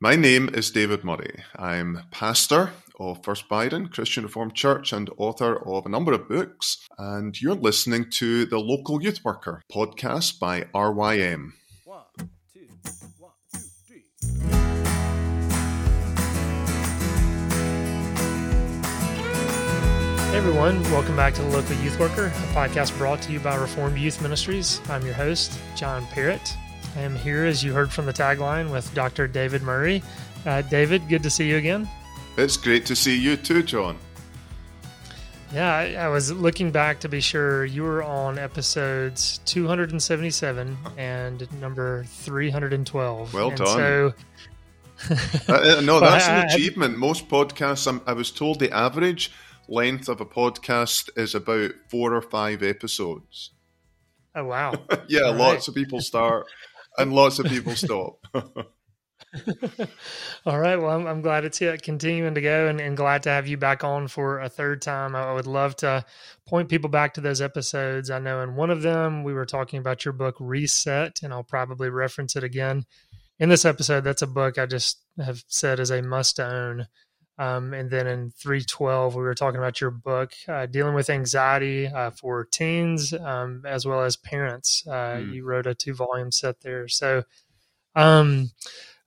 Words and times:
My 0.00 0.14
name 0.14 0.48
is 0.54 0.70
David 0.70 1.02
Murray. 1.02 1.42
I'm 1.56 2.02
pastor 2.12 2.70
of 3.00 3.24
First 3.24 3.48
Byron 3.48 3.88
Christian 3.88 4.22
Reformed 4.22 4.54
Church 4.54 4.92
and 4.92 5.10
author 5.16 5.56
of 5.68 5.86
a 5.86 5.88
number 5.88 6.12
of 6.12 6.28
books. 6.28 6.86
And 6.98 7.34
you're 7.40 7.56
listening 7.56 8.08
to 8.10 8.46
the 8.46 8.60
Local 8.60 9.02
Youth 9.02 9.24
Worker 9.24 9.60
podcast 9.68 10.38
by 10.38 10.66
RYM. 10.72 11.54
One, 11.84 12.04
two, 12.54 12.68
one, 13.18 13.32
two, 13.52 13.58
three. 13.88 14.04
Hey 20.30 20.36
everyone, 20.36 20.80
welcome 20.92 21.16
back 21.16 21.34
to 21.34 21.42
the 21.42 21.48
Local 21.48 21.74
Youth 21.78 21.98
Worker, 21.98 22.26
a 22.26 22.54
podcast 22.54 22.96
brought 22.98 23.20
to 23.22 23.32
you 23.32 23.40
by 23.40 23.56
Reformed 23.56 23.98
Youth 23.98 24.22
Ministries. 24.22 24.80
I'm 24.88 25.04
your 25.04 25.14
host, 25.14 25.58
John 25.74 26.06
Perritt. 26.06 26.56
I 26.96 27.00
am 27.00 27.14
here, 27.16 27.44
as 27.44 27.62
you 27.62 27.72
heard 27.72 27.90
from 27.90 28.06
the 28.06 28.12
tagline, 28.12 28.70
with 28.70 28.92
Dr. 28.94 29.28
David 29.28 29.62
Murray. 29.62 30.02
Uh, 30.46 30.62
David, 30.62 31.08
good 31.08 31.22
to 31.22 31.30
see 31.30 31.48
you 31.48 31.56
again. 31.56 31.88
It's 32.36 32.56
great 32.56 32.86
to 32.86 32.96
see 32.96 33.16
you 33.18 33.36
too, 33.36 33.62
John. 33.62 33.98
Yeah, 35.52 35.74
I, 35.74 35.94
I 35.94 36.08
was 36.08 36.30
looking 36.30 36.70
back 36.70 37.00
to 37.00 37.08
be 37.08 37.20
sure 37.20 37.64
you 37.64 37.82
were 37.82 38.02
on 38.02 38.38
episodes 38.38 39.38
277 39.46 40.76
and 40.98 41.60
number 41.60 42.04
312. 42.04 43.34
Well 43.34 43.48
and 43.48 43.56
done. 43.56 43.66
So, 43.66 44.14
uh, 45.48 45.52
uh 45.52 45.80
no, 45.80 46.00
that's 46.00 46.28
an 46.28 46.46
achievement. 46.46 46.98
Most 46.98 47.28
podcasts, 47.28 47.86
I'm, 47.86 48.02
i 48.06 48.12
was 48.12 48.30
told 48.30 48.60
the 48.60 48.70
average 48.72 49.32
length 49.68 50.08
of 50.08 50.20
a 50.20 50.26
podcast 50.26 51.10
is 51.16 51.34
about 51.34 51.72
four 51.88 52.14
or 52.14 52.22
five 52.22 52.62
episodes. 52.62 53.50
Oh, 54.34 54.44
wow. 54.44 54.74
yeah, 55.08 55.22
All 55.22 55.34
lots 55.34 55.66
right. 55.66 55.68
of 55.68 55.74
people 55.74 56.00
start 56.00 56.46
and 56.98 57.12
lots 57.12 57.38
of 57.38 57.46
people 57.46 57.74
stop. 57.74 58.18
All 60.46 60.58
right. 60.58 60.76
Well, 60.76 60.90
I'm, 60.90 61.06
I'm 61.06 61.20
glad 61.20 61.44
it's 61.44 61.60
uh, 61.60 61.76
continuing 61.82 62.34
to 62.34 62.40
go 62.40 62.68
and, 62.68 62.80
and, 62.80 62.96
glad 62.96 63.22
to 63.24 63.30
have 63.30 63.46
you 63.46 63.56
back 63.56 63.84
on 63.84 64.08
for 64.08 64.40
a 64.40 64.48
third 64.48 64.80
time. 64.80 65.14
I 65.14 65.32
would 65.32 65.46
love 65.46 65.76
to 65.76 66.04
point 66.46 66.68
people 66.68 66.88
back 66.88 67.14
to 67.14 67.20
those 67.20 67.42
episodes. 67.42 68.10
I 68.10 68.18
know 68.20 68.40
in 68.42 68.56
one 68.56 68.70
of 68.70 68.82
them 68.82 69.24
we 69.24 69.34
were 69.34 69.44
talking 69.44 69.80
about 69.80 70.04
your 70.04 70.12
book 70.12 70.36
Reset, 70.40 71.20
and 71.22 71.32
I'll 71.32 71.44
probably 71.44 71.90
reference 71.90 72.36
it 72.36 72.44
again 72.44 72.84
in 73.38 73.48
this 73.48 73.64
episode. 73.64 74.02
That's 74.04 74.22
a 74.22 74.26
book 74.26 74.58
I 74.58 74.66
just 74.66 75.02
have 75.22 75.42
said 75.46 75.80
is 75.80 75.90
a 75.90 76.02
must 76.02 76.40
own. 76.40 76.86
Um, 77.38 77.72
and 77.72 77.88
then 77.88 78.06
in 78.08 78.30
312, 78.30 79.14
we 79.14 79.22
were 79.22 79.34
talking 79.34 79.58
about 79.58 79.80
your 79.80 79.92
book, 79.92 80.32
uh, 80.48 80.66
Dealing 80.66 80.94
with 80.94 81.08
Anxiety 81.08 81.86
uh, 81.86 82.10
for 82.10 82.44
Teens 82.44 83.12
um, 83.12 83.62
as 83.64 83.86
well 83.86 84.02
as 84.02 84.16
Parents. 84.16 84.84
Uh, 84.86 85.18
mm. 85.18 85.34
You 85.34 85.44
wrote 85.44 85.66
a 85.66 85.74
two 85.74 85.94
volume 85.94 86.32
set 86.32 86.60
there. 86.62 86.88
So, 86.88 87.22
um, 87.94 88.50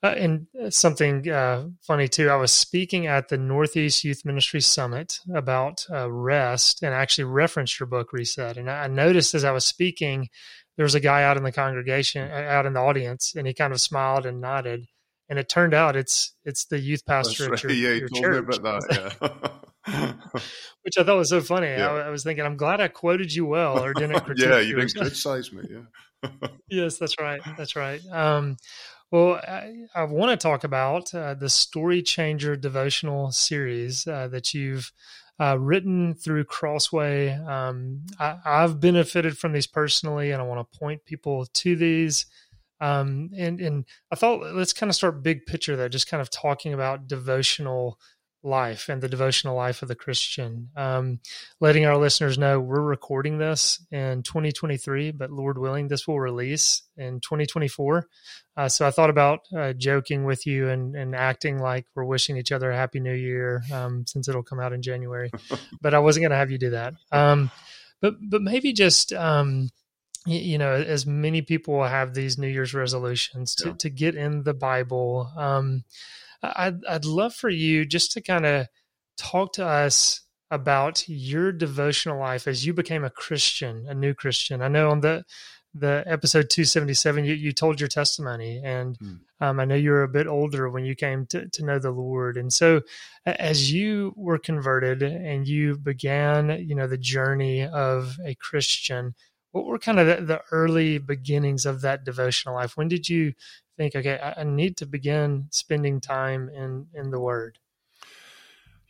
uh, 0.04 0.16
and 0.18 0.48
something 0.70 1.30
uh, 1.30 1.66
funny 1.82 2.08
too, 2.08 2.30
I 2.30 2.36
was 2.36 2.52
speaking 2.52 3.06
at 3.06 3.28
the 3.28 3.38
Northeast 3.38 4.04
Youth 4.04 4.26
Ministry 4.26 4.62
Summit 4.62 5.20
about 5.34 5.86
uh, 5.92 6.10
rest 6.10 6.82
and 6.82 6.94
actually 6.94 7.26
referenced 7.26 7.80
your 7.80 7.88
book, 7.88 8.14
Reset. 8.14 8.58
And 8.58 8.72
I 8.72 8.88
noticed 8.88 9.36
as 9.36 9.44
I 9.44 9.52
was 9.52 9.66
speaking, 9.66 10.30
there 10.78 10.86
was 10.86 10.96
a 10.96 11.02
guy 11.02 11.24
out 11.24 11.38
in 11.38 11.44
the 11.44 11.52
congregation, 11.52 12.32
out 12.32 12.66
in 12.66 12.74
the 12.74 12.80
audience, 12.80 13.34
and 13.36 13.46
he 13.46 13.54
kind 13.54 13.74
of 13.74 13.82
smiled 13.82 14.26
and 14.26 14.42
nodded 14.42 14.88
and 15.32 15.40
it 15.40 15.48
turned 15.48 15.74
out 15.74 15.96
it's 15.96 16.34
it's 16.44 16.66
the 16.66 16.78
youth 16.78 17.06
pastor 17.06 17.46
right. 17.46 17.54
at 17.54 17.64
your, 17.64 17.72
yeah, 17.72 17.94
your 17.94 18.10
church. 18.10 18.58
That, 18.58 19.40
yeah. 19.88 20.14
Which 20.84 20.98
I 21.00 21.04
thought 21.04 21.18
was 21.18 21.30
so 21.30 21.40
funny. 21.40 21.68
Yeah. 21.68 21.90
I, 21.90 22.08
I, 22.08 22.10
was 22.10 22.24
thinking, 22.24 22.46
I'm 22.46 22.58
glad 22.58 22.82
I 22.82 22.90
quoted 22.90 23.34
you 23.34 23.46
well, 23.46 23.82
or 23.82 23.94
didn't 23.94 24.20
critique 24.26 24.46
yeah, 24.46 24.60
you 24.60 24.76
didn't 24.76 24.94
criticize 24.94 25.54
me. 25.54 25.64
Yeah. 25.70 26.30
yes, 26.70 26.98
that's 26.98 27.18
right. 27.18 27.42
That's 27.58 27.78
right. 27.78 28.02
Um, 28.12 28.58
well, 29.10 29.36
I, 29.36 29.86
I 29.96 30.04
want 30.04 30.32
to 30.32 30.44
talk 30.44 30.66
about 30.66 31.14
uh, 31.14 31.34
the 31.34 31.50
Story 31.50 32.02
Changer 32.02 32.58
devotional 32.58 33.32
series 33.32 34.06
uh, 34.06 34.28
that 34.28 34.54
you've 34.54 34.92
uh, 35.40 35.58
written 35.58 36.14
through 36.14 36.44
Crossway. 36.44 37.32
Um, 37.32 38.02
I, 38.20 38.38
have 38.44 38.82
benefited 38.82 39.38
from 39.38 39.54
these 39.54 39.68
personally, 39.68 40.32
and 40.32 40.42
I 40.42 40.46
want 40.46 40.70
to 40.70 40.78
point 40.78 41.06
people 41.06 41.46
to 41.46 41.76
these. 41.78 42.26
Um, 42.82 43.30
and 43.38 43.62
and 43.62 43.86
I 44.12 44.16
thought 44.16 44.56
let's 44.56 44.74
kind 44.74 44.90
of 44.90 44.96
start 44.96 45.24
big 45.24 45.46
picture 45.46 45.76
there, 45.76 45.88
just 45.88 46.10
kind 46.10 46.20
of 46.20 46.30
talking 46.30 46.74
about 46.74 47.08
devotional 47.08 48.00
life 48.44 48.90
and 48.90 49.02
the 49.02 49.10
devotional 49.10 49.56
life 49.56 49.82
of 49.82 49.88
the 49.88 49.96
Christian. 49.96 50.70
Um, 50.76 51.20
letting 51.60 51.86
our 51.86 51.98
listeners 51.98 52.38
know 52.38 52.60
we're 52.60 52.82
recording 52.82 53.38
this 53.38 53.86
in 53.92 54.24
2023, 54.24 55.12
but 55.12 55.32
Lord 55.32 55.58
willing, 55.58 55.88
this 55.88 56.08
will 56.08 56.20
release 56.20 56.84
in 56.98 57.20
2024. 57.20 58.08
Uh, 58.58 58.68
so 58.68 58.88
I 58.88 58.92
thought 58.92 59.10
about 59.10 59.42
uh, 59.56 59.74
joking 59.74 60.26
with 60.26 60.46
you 60.46 60.70
and, 60.70 60.96
and 60.96 61.16
acting 61.16 61.60
like 61.60 61.86
we're 61.96 62.06
wishing 62.06 62.38
each 62.38 62.52
other 62.52 62.72
a 62.72 62.76
happy 62.76 63.00
new 63.00 63.14
year 63.14 63.64
um, 63.72 64.06
since 64.08 64.28
it'll 64.28 64.44
come 64.44 64.60
out 64.60 64.74
in 64.74 64.82
January, 64.82 65.30
but 65.82 65.94
I 65.94 66.00
wasn't 66.00 66.24
going 66.24 66.32
to 66.32 66.38
have 66.38 66.52
you 66.52 66.58
do 66.58 66.72
that. 66.72 66.96
Um, 67.12 67.52
but 68.02 68.16
but 68.20 68.42
maybe 68.42 68.74
just 68.74 69.14
um, 69.14 69.70
you 70.26 70.58
know, 70.58 70.74
as 70.74 71.06
many 71.06 71.42
people 71.42 71.84
have 71.84 72.14
these 72.14 72.38
New 72.38 72.48
Year's 72.48 72.74
resolutions 72.74 73.56
to, 73.56 73.70
yeah. 73.70 73.76
to 73.80 73.90
get 73.90 74.16
in 74.16 74.44
the 74.44 74.54
Bible. 74.54 75.32
Um, 75.36 75.84
I'd, 76.44 76.84
I'd 76.86 77.06
love 77.06 77.34
for 77.34 77.50
you 77.50 77.86
just 77.86 78.12
to 78.14 78.22
kind 78.22 78.46
of 78.46 78.68
talk 79.18 79.54
to 79.54 79.66
us 79.66 80.22
about 80.52 81.08
your 81.08 81.52
devotional 81.52 82.20
life 82.20 82.48
as 82.48 82.66
you 82.66 82.74
became 82.74 83.04
a 83.04 83.10
Christian, 83.10 83.86
a 83.88 83.96
new 83.96 84.14
Christian. 84.14 84.62
I 84.62 84.68
know 84.68 84.92
on 84.92 85.00
the 85.00 85.24
the 85.74 86.04
episode 86.06 86.50
277 86.50 87.24
you, 87.24 87.34
you 87.34 87.54
told 87.54 87.80
your 87.80 87.88
testimony 87.88 88.62
and 88.64 89.00
mm. 89.00 89.20
um, 89.40 89.58
i 89.60 89.64
know 89.64 89.76
you 89.76 89.92
were 89.92 90.04
a 90.04 90.10
bit 90.10 90.28
older 90.28 90.70
when 90.70 90.84
you 90.84 90.96
came 90.96 91.26
to, 91.26 91.48
to 91.50 91.64
know 91.64 91.80
the 91.80 91.92
lord 91.92 92.36
and 92.36 92.52
so 92.52 92.82
as 93.26 93.72
you 93.72 94.14
were 94.18 94.38
converted 94.38 95.02
and 95.02 95.48
you 95.48 95.78
began 95.78 96.50
you 96.68 96.76
know 96.76 96.88
the 96.88 96.98
journey 96.98 97.66
of 97.66 98.18
a 98.26 98.36
christian 98.36 99.16
what 99.52 99.66
were 99.66 99.80
kind 99.80 100.00
of 100.00 100.08
the, 100.08 100.26
the, 100.26 100.42
early 100.52 100.98
beginnings 100.98 101.66
of 101.66 101.82
that 101.82 102.04
devotional 102.04 102.56
life? 102.56 102.78
When 102.78 102.88
did 102.88 103.10
you 103.10 103.34
think, 103.78 103.96
okay, 103.96 104.18
I, 104.18 104.42
I 104.42 104.44
need 104.44 104.78
to 104.78 104.86
begin 104.86 105.48
spending 105.52 106.00
time 106.00 106.50
in 106.50 106.88
in 106.94 107.12
the 107.12 107.20
Word? 107.20 107.60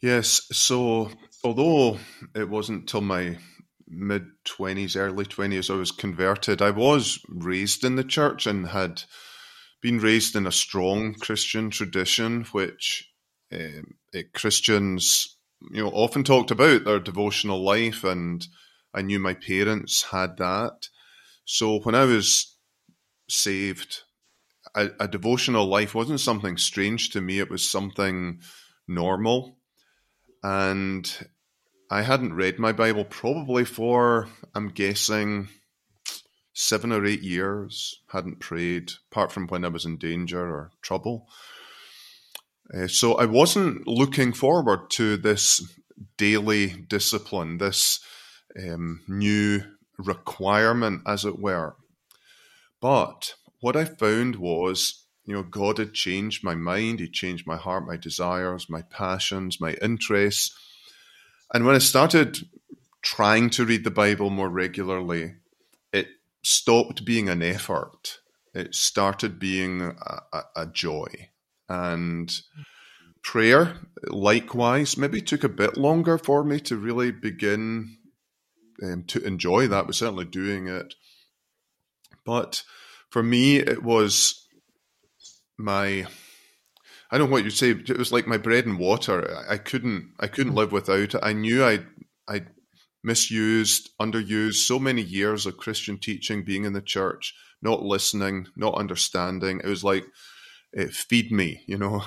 Yes. 0.01 0.47
So 0.51 1.11
although 1.43 1.97
it 2.35 2.49
wasn't 2.49 2.89
till 2.89 3.01
my 3.01 3.37
mid 3.87 4.25
twenties, 4.45 4.95
early 4.95 5.25
twenties, 5.25 5.69
I 5.69 5.75
was 5.75 5.91
converted. 5.91 6.61
I 6.61 6.71
was 6.71 7.19
raised 7.27 7.83
in 7.83 7.95
the 7.95 8.03
church 8.03 8.47
and 8.47 8.67
had 8.67 9.03
been 9.81 9.99
raised 9.99 10.35
in 10.35 10.45
a 10.45 10.51
strong 10.51 11.15
Christian 11.15 11.69
tradition, 11.69 12.45
which 12.51 13.11
um, 13.51 13.95
it, 14.13 14.33
Christians, 14.33 15.37
you 15.71 15.83
know, 15.83 15.89
often 15.89 16.23
talked 16.23 16.51
about 16.51 16.83
their 16.83 16.99
devotional 16.99 17.63
life 17.63 18.03
and 18.03 18.45
I 18.93 19.01
knew 19.01 19.19
my 19.19 19.33
parents 19.33 20.03
had 20.11 20.37
that. 20.37 20.89
So 21.45 21.79
when 21.79 21.95
I 21.95 22.05
was 22.05 22.55
saved, 23.29 24.03
a, 24.75 24.89
a, 24.99 25.07
devotional 25.07 25.65
life 25.65 25.95
wasn't 25.95 26.19
something 26.19 26.57
strange 26.57 27.11
to 27.11 27.21
me. 27.21 27.39
It 27.39 27.49
was 27.49 27.67
something 27.67 28.41
normal. 28.87 29.57
And 30.43 31.09
I 31.89 32.01
hadn't 32.01 32.33
read 32.33 32.59
my 32.59 32.71
Bible 32.71 33.05
probably 33.05 33.65
for, 33.65 34.27
I'm 34.55 34.69
guessing, 34.69 35.49
seven 36.53 36.91
or 36.91 37.05
eight 37.05 37.21
years. 37.21 38.01
Hadn't 38.07 38.39
prayed, 38.39 38.91
apart 39.11 39.31
from 39.31 39.47
when 39.47 39.65
I 39.65 39.69
was 39.69 39.85
in 39.85 39.97
danger 39.97 40.41
or 40.41 40.71
trouble. 40.81 41.27
Uh, 42.73 42.87
so 42.87 43.15
I 43.15 43.25
wasn't 43.25 43.87
looking 43.87 44.31
forward 44.31 44.89
to 44.91 45.17
this 45.17 45.61
daily 46.17 46.67
discipline, 46.67 47.57
this 47.57 47.99
um, 48.59 49.01
new 49.07 49.63
requirement, 49.97 51.01
as 51.05 51.25
it 51.25 51.39
were. 51.39 51.75
But 52.81 53.35
what 53.59 53.75
I 53.75 53.85
found 53.85 54.37
was, 54.37 55.05
you 55.25 55.33
know, 55.33 55.43
God 55.43 55.77
had 55.77 55.93
changed 55.93 56.43
my 56.43 56.55
mind, 56.55 56.99
He 56.99 57.07
changed 57.07 57.45
my 57.45 57.57
heart, 57.57 57.85
my 57.85 57.97
desires, 57.97 58.69
my 58.69 58.81
passions, 58.81 59.61
my 59.61 59.73
interests. 59.81 60.55
And 61.53 61.65
when 61.65 61.75
I 61.75 61.79
started 61.79 62.39
trying 63.01 63.49
to 63.51 63.65
read 63.65 63.83
the 63.83 63.91
Bible 63.91 64.29
more 64.29 64.49
regularly, 64.49 65.35
it 65.93 66.07
stopped 66.43 67.05
being 67.05 67.29
an 67.29 67.41
effort. 67.41 68.19
It 68.53 68.75
started 68.75 69.39
being 69.39 69.81
a, 69.81 70.21
a, 70.33 70.43
a 70.55 70.65
joy. 70.65 71.29
And 71.69 72.33
prayer, 73.23 73.77
likewise, 74.07 74.97
maybe 74.97 75.21
took 75.21 75.43
a 75.43 75.49
bit 75.49 75.77
longer 75.77 76.17
for 76.17 76.43
me 76.43 76.59
to 76.61 76.75
really 76.75 77.11
begin 77.11 77.97
um, 78.81 79.03
to 79.07 79.23
enjoy 79.23 79.67
that, 79.67 79.85
but 79.85 79.95
certainly 79.95 80.25
doing 80.25 80.67
it. 80.67 80.95
But 82.25 82.63
for 83.09 83.23
me, 83.23 83.57
it 83.57 83.83
was 83.83 84.47
my 85.57 86.07
I 87.11 87.17
don't 87.17 87.27
know 87.27 87.33
what 87.33 87.43
you'd 87.43 87.51
say. 87.51 87.71
It 87.71 87.97
was 87.97 88.13
like 88.13 88.25
my 88.25 88.37
bread 88.37 88.65
and 88.65 88.79
water. 88.79 89.43
I 89.49 89.57
couldn't 89.57 90.13
I 90.19 90.27
couldn't 90.27 90.55
live 90.55 90.71
without 90.71 91.15
it. 91.15 91.21
I 91.21 91.33
knew 91.33 91.63
I 91.63 91.79
I 92.27 92.45
misused, 93.03 93.89
underused 93.99 94.65
so 94.65 94.79
many 94.79 95.01
years 95.01 95.45
of 95.45 95.57
Christian 95.57 95.97
teaching, 95.97 96.43
being 96.43 96.65
in 96.65 96.73
the 96.73 96.81
church, 96.81 97.33
not 97.61 97.83
listening, 97.83 98.47
not 98.55 98.75
understanding. 98.75 99.59
It 99.63 99.67
was 99.67 99.83
like 99.83 100.05
Eh, 100.73 100.87
feed 100.89 101.33
me, 101.33 101.63
you 101.67 101.77
know, 101.77 102.05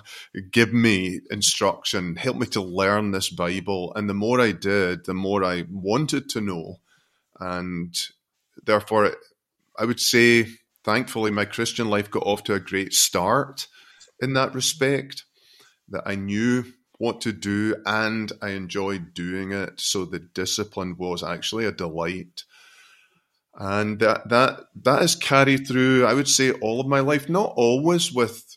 give 0.51 0.73
me 0.73 1.21
instruction, 1.31 2.17
help 2.17 2.39
me 2.39 2.47
to 2.47 2.63
learn 2.63 3.11
this 3.11 3.29
Bible. 3.29 3.93
And 3.95 4.09
the 4.09 4.15
more 4.15 4.41
I 4.41 4.53
did, 4.53 5.05
the 5.05 5.13
more 5.13 5.45
I 5.45 5.65
wanted 5.71 6.31
to 6.31 6.41
know. 6.41 6.81
And 7.39 7.95
therefore, 8.65 9.17
I 9.79 9.85
would 9.85 10.01
say, 10.01 10.47
thankfully, 10.83 11.31
my 11.31 11.45
Christian 11.45 11.91
life 11.91 12.11
got 12.11 12.23
off 12.23 12.45
to 12.45 12.55
a 12.55 12.61
great 12.61 12.95
start 12.95 13.67
in 14.21 14.33
that 14.33 14.55
respect, 14.55 15.25
that 15.91 16.05
I 16.07 16.15
knew 16.15 16.65
what 16.97 17.21
to 17.23 17.33
do 17.33 17.77
and 17.85 18.33
I 18.41 18.51
enjoyed 18.51 19.13
doing 19.13 19.53
it. 19.53 19.79
So 19.79 20.07
the 20.07 20.21
discipline 20.21 20.97
was 20.97 21.23
actually 21.23 21.67
a 21.67 21.73
delight. 21.73 22.45
And 23.57 24.01
that 24.01 24.29
that 24.31 24.61
that 24.83 25.03
is 25.03 25.15
carried 25.15 25.67
through, 25.67 26.07
I 26.07 26.15
would 26.15 26.29
say, 26.29 26.51
all 26.53 26.81
of 26.81 26.89
my 26.89 27.01
life. 27.01 27.29
Not 27.29 27.53
always 27.57 28.13
with 28.13 28.57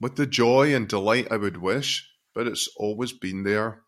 with 0.00 0.16
the 0.16 0.26
joy 0.26 0.74
and 0.74 0.86
delight 0.86 1.28
I 1.30 1.36
would 1.36 1.56
wish, 1.56 2.08
but 2.34 2.46
it's 2.46 2.68
always 2.76 3.12
been 3.12 3.42
there. 3.44 3.82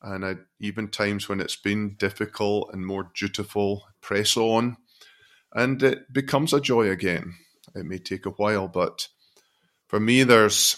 And 0.00 0.24
I, 0.24 0.36
even 0.60 0.88
times 0.88 1.28
when 1.28 1.40
it's 1.40 1.56
been 1.56 1.96
difficult 1.96 2.70
and 2.72 2.86
more 2.86 3.10
dutiful, 3.14 3.84
press 4.00 4.36
on, 4.36 4.76
and 5.54 5.82
it 5.82 6.12
becomes 6.12 6.52
a 6.52 6.60
joy 6.60 6.90
again. 6.90 7.34
It 7.74 7.86
may 7.86 7.98
take 7.98 8.26
a 8.26 8.30
while, 8.30 8.68
but 8.68 9.08
for 9.88 9.98
me, 9.98 10.22
there's, 10.22 10.76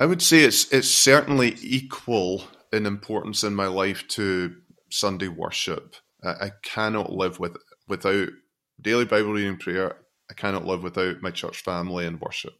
I 0.00 0.06
would 0.06 0.22
say 0.22 0.44
it's 0.44 0.72
it's 0.72 0.88
certainly 0.88 1.56
equal 1.60 2.44
in 2.72 2.86
importance 2.86 3.44
in 3.44 3.54
my 3.54 3.66
life 3.66 4.06
to 4.08 4.54
Sunday 4.90 5.28
worship. 5.28 5.96
I, 6.24 6.50
cannot 6.62 7.12
live 7.12 7.38
with 7.38 7.56
without 7.86 8.28
daily 8.80 9.04
Bible 9.04 9.32
reading, 9.32 9.50
and 9.50 9.60
prayer. 9.60 9.96
I 10.30 10.34
cannot 10.34 10.66
live 10.66 10.82
without 10.82 11.22
my 11.22 11.30
church 11.30 11.62
family 11.62 12.06
and 12.06 12.20
worship. 12.20 12.54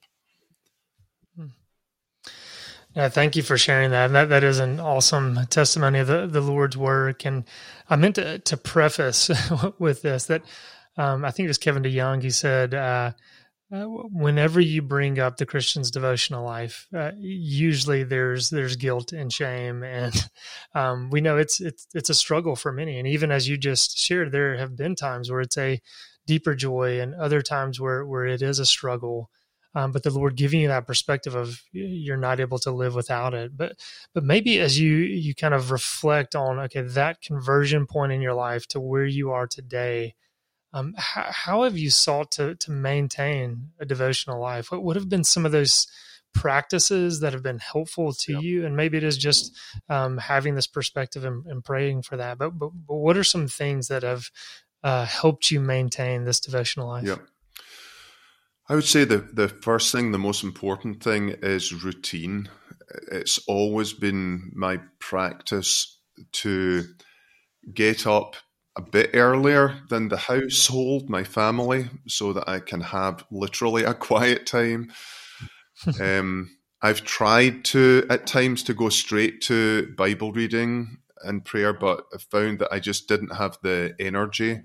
Yeah, 2.94 3.08
thank 3.08 3.36
you 3.36 3.42
for 3.42 3.58
sharing 3.58 3.90
that. 3.90 4.08
That 4.12 4.28
that 4.30 4.42
is 4.42 4.58
an 4.58 4.80
awesome 4.80 5.46
testimony 5.50 5.98
of 5.98 6.06
the, 6.06 6.26
the 6.26 6.40
Lord's 6.40 6.76
work. 6.76 7.24
And 7.24 7.44
I 7.88 7.96
meant 7.96 8.16
to, 8.16 8.38
to 8.38 8.56
preface 8.56 9.30
with 9.78 10.02
this 10.02 10.26
that 10.26 10.42
um, 10.96 11.24
I 11.24 11.30
think 11.30 11.44
it 11.44 11.48
was 11.48 11.58
Kevin 11.58 11.82
DeYoung. 11.82 12.22
He 12.22 12.30
said, 12.30 12.74
uh, 12.74 13.12
uh, 13.72 13.84
"Whenever 13.84 14.60
you 14.60 14.82
bring 14.82 15.18
up 15.18 15.36
the 15.36 15.46
Christian's 15.46 15.90
devotional 15.90 16.44
life, 16.44 16.86
uh, 16.94 17.12
usually 17.16 18.04
there's 18.04 18.50
there's 18.50 18.76
guilt 18.76 19.12
and 19.12 19.32
shame, 19.32 19.82
and 19.82 20.14
um, 20.74 21.10
we 21.10 21.20
know 21.20 21.36
it's 21.36 21.60
it's 21.60 21.86
it's 21.94 22.10
a 22.10 22.14
struggle 22.14 22.56
for 22.56 22.72
many. 22.72 22.98
And 22.98 23.08
even 23.08 23.30
as 23.30 23.48
you 23.48 23.56
just 23.56 23.98
shared, 23.98 24.32
there 24.32 24.56
have 24.56 24.76
been 24.76 24.94
times 24.94 25.30
where 25.30 25.40
it's 25.40 25.58
a 25.58 25.80
deeper 26.26 26.54
joy, 26.54 27.00
and 27.00 27.14
other 27.14 27.42
times 27.42 27.80
where 27.80 28.06
where 28.06 28.26
it 28.26 28.42
is 28.42 28.58
a 28.58 28.66
struggle." 28.66 29.30
um, 29.74 29.92
but 29.92 30.02
the 30.02 30.10
Lord 30.10 30.36
giving 30.36 30.60
you 30.60 30.68
that 30.68 30.86
perspective 30.86 31.34
of 31.34 31.62
you're 31.72 32.16
not 32.16 32.40
able 32.40 32.58
to 32.60 32.70
live 32.70 32.94
without 32.94 33.34
it. 33.34 33.56
But 33.56 33.76
but 34.14 34.24
maybe 34.24 34.58
as 34.60 34.78
you 34.78 34.96
you 34.96 35.34
kind 35.34 35.54
of 35.54 35.70
reflect 35.70 36.34
on 36.34 36.58
okay 36.60 36.82
that 36.82 37.20
conversion 37.20 37.86
point 37.86 38.12
in 38.12 38.20
your 38.22 38.34
life 38.34 38.66
to 38.68 38.80
where 38.80 39.04
you 39.04 39.30
are 39.30 39.46
today, 39.46 40.14
um, 40.72 40.94
how, 40.96 41.26
how 41.28 41.62
have 41.64 41.78
you 41.78 41.90
sought 41.90 42.30
to 42.32 42.54
to 42.56 42.70
maintain 42.70 43.70
a 43.80 43.86
devotional 43.86 44.40
life? 44.40 44.70
What 44.70 44.82
would 44.82 44.96
have 44.96 45.08
been 45.08 45.24
some 45.24 45.46
of 45.46 45.52
those 45.52 45.86
practices 46.34 47.20
that 47.20 47.32
have 47.32 47.42
been 47.42 47.58
helpful 47.58 48.12
to 48.12 48.34
yeah. 48.34 48.38
you 48.38 48.66
and 48.66 48.76
maybe 48.76 48.98
it 48.98 49.02
is 49.02 49.16
just 49.16 49.56
um, 49.88 50.18
having 50.18 50.54
this 50.54 50.66
perspective 50.66 51.24
and, 51.24 51.44
and, 51.46 51.64
praying 51.64 52.02
for 52.02 52.18
that 52.18 52.36
but, 52.36 52.50
but, 52.50 52.70
but 52.86 52.96
what 52.96 53.16
are 53.16 53.24
some 53.24 53.48
things 53.48 53.88
that 53.88 54.02
have 54.02 54.30
uh, 54.84 55.06
helped 55.06 55.50
you 55.50 55.58
maintain 55.58 56.24
this 56.24 56.38
devotional 56.38 56.86
life 56.86 57.06
yeah 57.06 57.16
I 58.68 58.74
would 58.74 58.84
say 58.84 59.04
the, 59.04 59.18
the 59.18 59.48
first 59.48 59.92
thing, 59.92 60.12
the 60.12 60.18
most 60.18 60.44
important 60.44 61.02
thing 61.02 61.30
is 61.42 61.72
routine. 61.72 62.50
It's 63.10 63.38
always 63.48 63.94
been 63.94 64.52
my 64.54 64.80
practice 64.98 65.98
to 66.32 66.84
get 67.72 68.06
up 68.06 68.36
a 68.78 68.82
bit 68.82 69.10
earlier 69.12 69.74
than 69.88 70.08
the 70.08 70.16
household, 70.16 71.10
my 71.10 71.24
family, 71.24 71.90
so 72.06 72.32
that 72.32 72.48
I 72.48 72.60
can 72.60 72.80
have 72.80 73.24
literally 73.30 73.82
a 73.82 73.92
quiet 74.08 74.46
time. 74.46 74.92
um, 76.00 76.56
I've 76.80 77.02
tried 77.02 77.64
to, 77.66 78.06
at 78.08 78.28
times, 78.28 78.62
to 78.64 78.74
go 78.74 78.88
straight 78.88 79.40
to 79.42 79.92
Bible 79.96 80.32
reading 80.32 80.98
and 81.24 81.44
prayer, 81.44 81.72
but 81.72 82.06
I 82.14 82.18
found 82.18 82.60
that 82.60 82.72
I 82.72 82.78
just 82.78 83.08
didn't 83.08 83.34
have 83.34 83.58
the 83.62 83.96
energy 83.98 84.60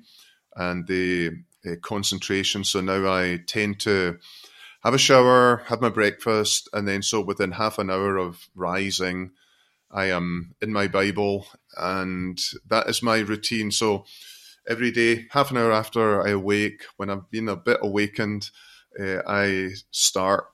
and 0.56 0.88
the 0.88 1.32
uh, 1.66 1.72
concentration. 1.82 2.64
So 2.64 2.82
now 2.82 3.12
I 3.12 3.40
tend 3.48 3.80
to 3.82 4.20
have 4.84 4.94
a 4.94 5.00
shower, 5.00 5.64
have 5.66 5.82
my 5.82 5.90
breakfast, 5.90 6.70
and 6.72 6.88
then 6.88 7.02
so 7.02 7.20
within 7.20 7.54
half 7.54 7.80
an 7.80 7.90
hour 7.90 8.18
of 8.18 8.48
rising, 8.54 9.32
I 9.94 10.06
am 10.06 10.56
in 10.62 10.74
my 10.74 10.88
Bible, 10.88 11.48
and 11.78 12.40
that 12.68 12.90
is 12.90 13.04
my 13.04 13.20
routine. 13.20 13.72
So 13.72 14.06
every 14.68 14.92
day, 14.92 15.26
half 15.32 15.52
an 15.52 15.58
hour 15.58 15.72
after 15.72 16.26
I 16.26 16.32
awake, 16.32 16.84
when 16.98 17.10
I've 17.10 17.30
been 17.30 17.50
a 17.50 17.56
bit 17.56 17.80
awakened, 17.82 18.50
uh, 19.00 19.22
I 19.28 19.70
start 19.92 20.46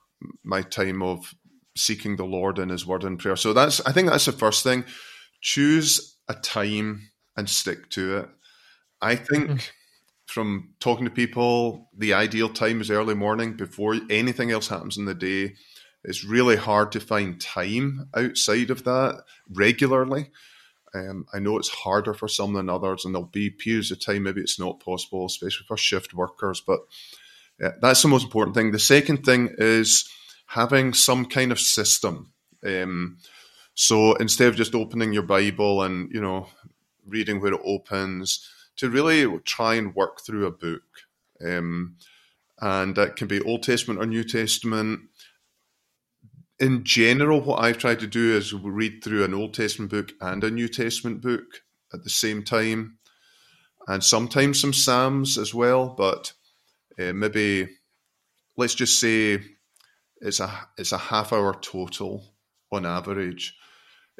my 0.44 0.62
time 0.62 1.02
of 1.02 1.34
seeking 1.76 2.16
the 2.16 2.24
Lord 2.24 2.58
in 2.58 2.68
His 2.68 2.86
Word 2.86 3.04
and 3.04 3.18
prayer. 3.18 3.36
So 3.36 3.52
that's 3.52 3.80
I 3.86 3.92
think 3.92 4.10
that's 4.10 4.26
the 4.26 4.32
first 4.32 4.62
thing. 4.62 4.84
Choose 5.40 6.16
a 6.28 6.34
time 6.34 7.10
and 7.36 7.48
stick 7.48 7.90
to 7.90 8.18
it. 8.18 8.28
I 9.00 9.16
think. 9.16 9.48
Mm-hmm 9.48 9.56
from 10.30 10.74
talking 10.80 11.04
to 11.04 11.10
people, 11.10 11.90
the 11.96 12.14
ideal 12.14 12.48
time 12.48 12.80
is 12.80 12.90
early 12.90 13.14
morning 13.14 13.54
before 13.54 13.96
anything 14.08 14.50
else 14.50 14.68
happens 14.68 14.96
in 14.96 15.04
the 15.04 15.14
day. 15.14 15.54
It's 16.04 16.24
really 16.24 16.56
hard 16.56 16.92
to 16.92 17.00
find 17.00 17.40
time 17.40 18.08
outside 18.14 18.70
of 18.70 18.84
that 18.84 19.22
regularly. 19.48 20.30
Um, 20.94 21.26
I 21.32 21.38
know 21.38 21.56
it's 21.56 21.68
harder 21.68 22.14
for 22.14 22.26
some 22.26 22.54
than 22.54 22.68
others, 22.68 23.04
and 23.04 23.14
there'll 23.14 23.26
be 23.26 23.50
periods 23.50 23.90
of 23.90 24.04
time 24.04 24.24
maybe 24.24 24.40
it's 24.40 24.58
not 24.58 24.80
possible, 24.80 25.26
especially 25.26 25.66
for 25.66 25.76
shift 25.76 26.14
workers. 26.14 26.60
But 26.60 26.80
yeah, 27.60 27.72
that's 27.80 28.02
the 28.02 28.08
most 28.08 28.24
important 28.24 28.56
thing. 28.56 28.72
The 28.72 28.78
second 28.78 29.24
thing 29.24 29.54
is 29.58 30.08
having 30.46 30.94
some 30.94 31.26
kind 31.26 31.52
of 31.52 31.60
system. 31.60 32.32
Um, 32.64 33.18
so 33.74 34.14
instead 34.14 34.48
of 34.48 34.56
just 34.56 34.74
opening 34.74 35.12
your 35.12 35.22
Bible 35.22 35.82
and 35.82 36.10
you 36.12 36.20
know 36.20 36.48
reading 37.06 37.40
where 37.40 37.52
it 37.52 37.60
opens, 37.64 38.48
to 38.76 38.88
really 38.88 39.38
try 39.40 39.74
and 39.74 39.94
work 39.94 40.22
through 40.22 40.46
a 40.46 40.50
book. 40.50 40.82
Um, 41.44 41.96
and 42.60 42.96
that 42.96 43.16
can 43.16 43.28
be 43.28 43.40
Old 43.42 43.62
Testament 43.62 44.00
or 44.00 44.06
New 44.06 44.24
Testament. 44.24 45.00
In 46.60 46.84
general, 46.84 47.40
what 47.40 47.62
I've 47.64 47.78
tried 47.78 48.00
to 48.00 48.06
do 48.06 48.36
is 48.36 48.52
read 48.52 49.02
through 49.02 49.24
an 49.24 49.32
Old 49.32 49.54
Testament 49.54 49.90
book 49.90 50.12
and 50.20 50.44
a 50.44 50.50
New 50.50 50.68
Testament 50.68 51.22
book 51.22 51.62
at 51.94 52.04
the 52.04 52.10
same 52.10 52.44
time, 52.44 52.98
and 53.88 54.04
sometimes 54.04 54.60
some 54.60 54.74
Psalms 54.74 55.38
as 55.38 55.54
well. 55.54 55.94
But 55.96 56.34
uh, 56.98 57.14
maybe 57.14 57.68
let's 58.58 58.74
just 58.74 59.00
say 59.00 59.40
it's 60.20 60.40
a 60.40 60.68
it's 60.76 60.92
a 60.92 60.98
half 60.98 61.32
hour 61.32 61.54
total 61.54 62.34
on 62.70 62.84
average. 62.84 63.56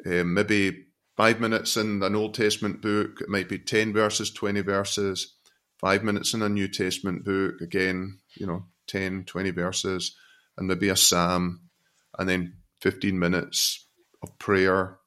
Uh, 0.03 0.23
maybe 0.23 0.85
five 1.15 1.39
minutes 1.39 1.77
in 1.77 2.01
an 2.01 2.15
Old 2.15 2.33
Testament 2.33 2.81
book, 2.81 3.21
it 3.21 3.29
might 3.29 3.49
be 3.49 3.59
10 3.59 3.93
verses, 3.93 4.31
20 4.31 4.61
verses, 4.61 5.35
five 5.79 6.03
minutes 6.03 6.33
in 6.33 6.41
a 6.41 6.49
New 6.49 6.67
Testament 6.67 7.23
book, 7.23 7.61
again, 7.61 8.17
you 8.35 8.47
know, 8.47 8.65
10, 8.87 9.25
20 9.25 9.51
verses, 9.51 10.15
and 10.57 10.67
maybe 10.67 10.89
a 10.89 10.95
psalm, 10.95 11.69
and 12.17 12.27
then 12.27 12.53
15 12.81 13.17
minutes 13.17 13.87
of 14.23 14.37
prayer. 14.39 14.97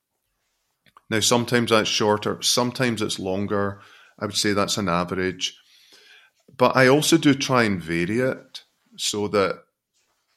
Now, 1.10 1.20
sometimes 1.20 1.70
that's 1.70 1.88
shorter, 1.88 2.40
sometimes 2.42 3.02
it's 3.02 3.18
longer. 3.18 3.80
I 4.18 4.26
would 4.26 4.36
say 4.36 4.52
that's 4.52 4.76
an 4.76 4.88
average. 4.88 5.58
But 6.56 6.76
I 6.76 6.88
also 6.88 7.16
do 7.16 7.34
try 7.34 7.64
and 7.64 7.82
vary 7.82 8.20
it 8.20 8.62
so 8.96 9.28
that 9.28 9.64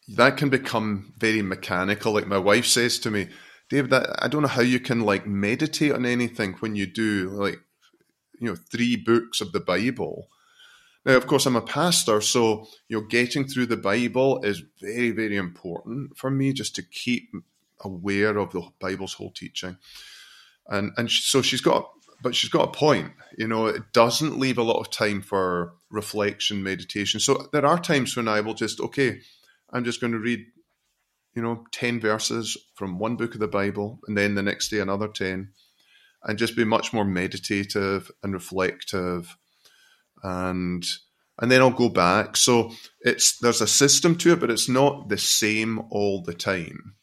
that 0.07 0.37
can 0.37 0.49
become 0.49 1.13
very 1.17 1.41
mechanical. 1.41 2.13
Like 2.13 2.27
my 2.27 2.37
wife 2.37 2.65
says 2.65 2.99
to 2.99 3.11
me, 3.11 3.27
David, 3.69 3.93
I 3.93 4.27
don't 4.27 4.41
know 4.41 4.47
how 4.47 4.61
you 4.61 4.79
can 4.79 5.01
like 5.01 5.27
meditate 5.27 5.91
on 5.91 6.05
anything 6.05 6.53
when 6.53 6.75
you 6.75 6.85
do 6.87 7.29
like, 7.29 7.59
you 8.39 8.47
know, 8.47 8.55
three 8.55 8.95
books 8.95 9.41
of 9.41 9.51
the 9.51 9.59
Bible. 9.59 10.29
Now, 11.07 11.15
of 11.15 11.25
course, 11.25 11.45
I'm 11.45 11.55
a 11.55 11.61
pastor, 11.61 12.21
so 12.21 12.67
you 12.89 12.99
know, 12.99 13.07
getting 13.07 13.47
through 13.47 13.67
the 13.67 13.77
Bible 13.77 14.41
is 14.43 14.61
very, 14.81 15.11
very 15.11 15.37
important 15.37 16.17
for 16.17 16.29
me, 16.29 16.53
just 16.53 16.75
to 16.75 16.83
keep 16.83 17.31
aware 17.81 18.37
of 18.37 18.51
the 18.51 18.61
Bible's 18.79 19.13
whole 19.13 19.31
teaching. 19.31 19.77
And 20.67 20.91
and 20.97 21.09
so 21.09 21.41
she's 21.41 21.61
got, 21.61 21.89
but 22.21 22.35
she's 22.35 22.49
got 22.49 22.67
a 22.67 22.71
point. 22.71 23.13
You 23.37 23.47
know, 23.47 23.67
it 23.67 23.93
doesn't 23.93 24.37
leave 24.37 24.57
a 24.57 24.63
lot 24.63 24.81
of 24.81 24.91
time 24.91 25.21
for 25.21 25.73
reflection, 25.89 26.61
meditation. 26.61 27.21
So 27.21 27.47
there 27.53 27.65
are 27.65 27.79
times 27.79 28.15
when 28.17 28.27
I 28.27 28.41
will 28.41 28.53
just, 28.53 28.81
okay, 28.81 29.21
I'm 29.71 29.85
just 29.85 30.01
going 30.01 30.13
to 30.13 30.19
read 30.19 30.45
you 31.37 31.43
know, 31.43 31.63
10 31.71 31.99
verses 31.99 32.57
from 32.73 32.97
one 32.97 33.15
book 33.15 33.35
of 33.35 33.39
the 33.39 33.47
Bible, 33.47 33.99
and 34.07 34.17
then 34.17 34.33
the 34.33 34.41
next 34.41 34.69
day 34.69 34.79
another 34.79 35.07
10, 35.07 35.51
and 36.23 36.39
just 36.39 36.55
be 36.55 36.63
much 36.63 36.91
more 36.91 37.05
meditative 37.05 38.09
and 38.23 38.33
reflective. 38.33 39.37
And 40.23 40.85
and 41.39 41.51
then 41.51 41.61
I'll 41.61 41.69
go 41.69 41.89
back. 41.89 42.35
So 42.35 42.71
it's 43.01 43.37
there's 43.39 43.61
a 43.61 43.67
system 43.67 44.15
to 44.17 44.33
it, 44.33 44.39
but 44.39 44.51
it's 44.51 44.69
not 44.69 45.09
the 45.09 45.17
same 45.17 45.79
all 45.91 46.23
the 46.23 46.33
time. 46.33 46.95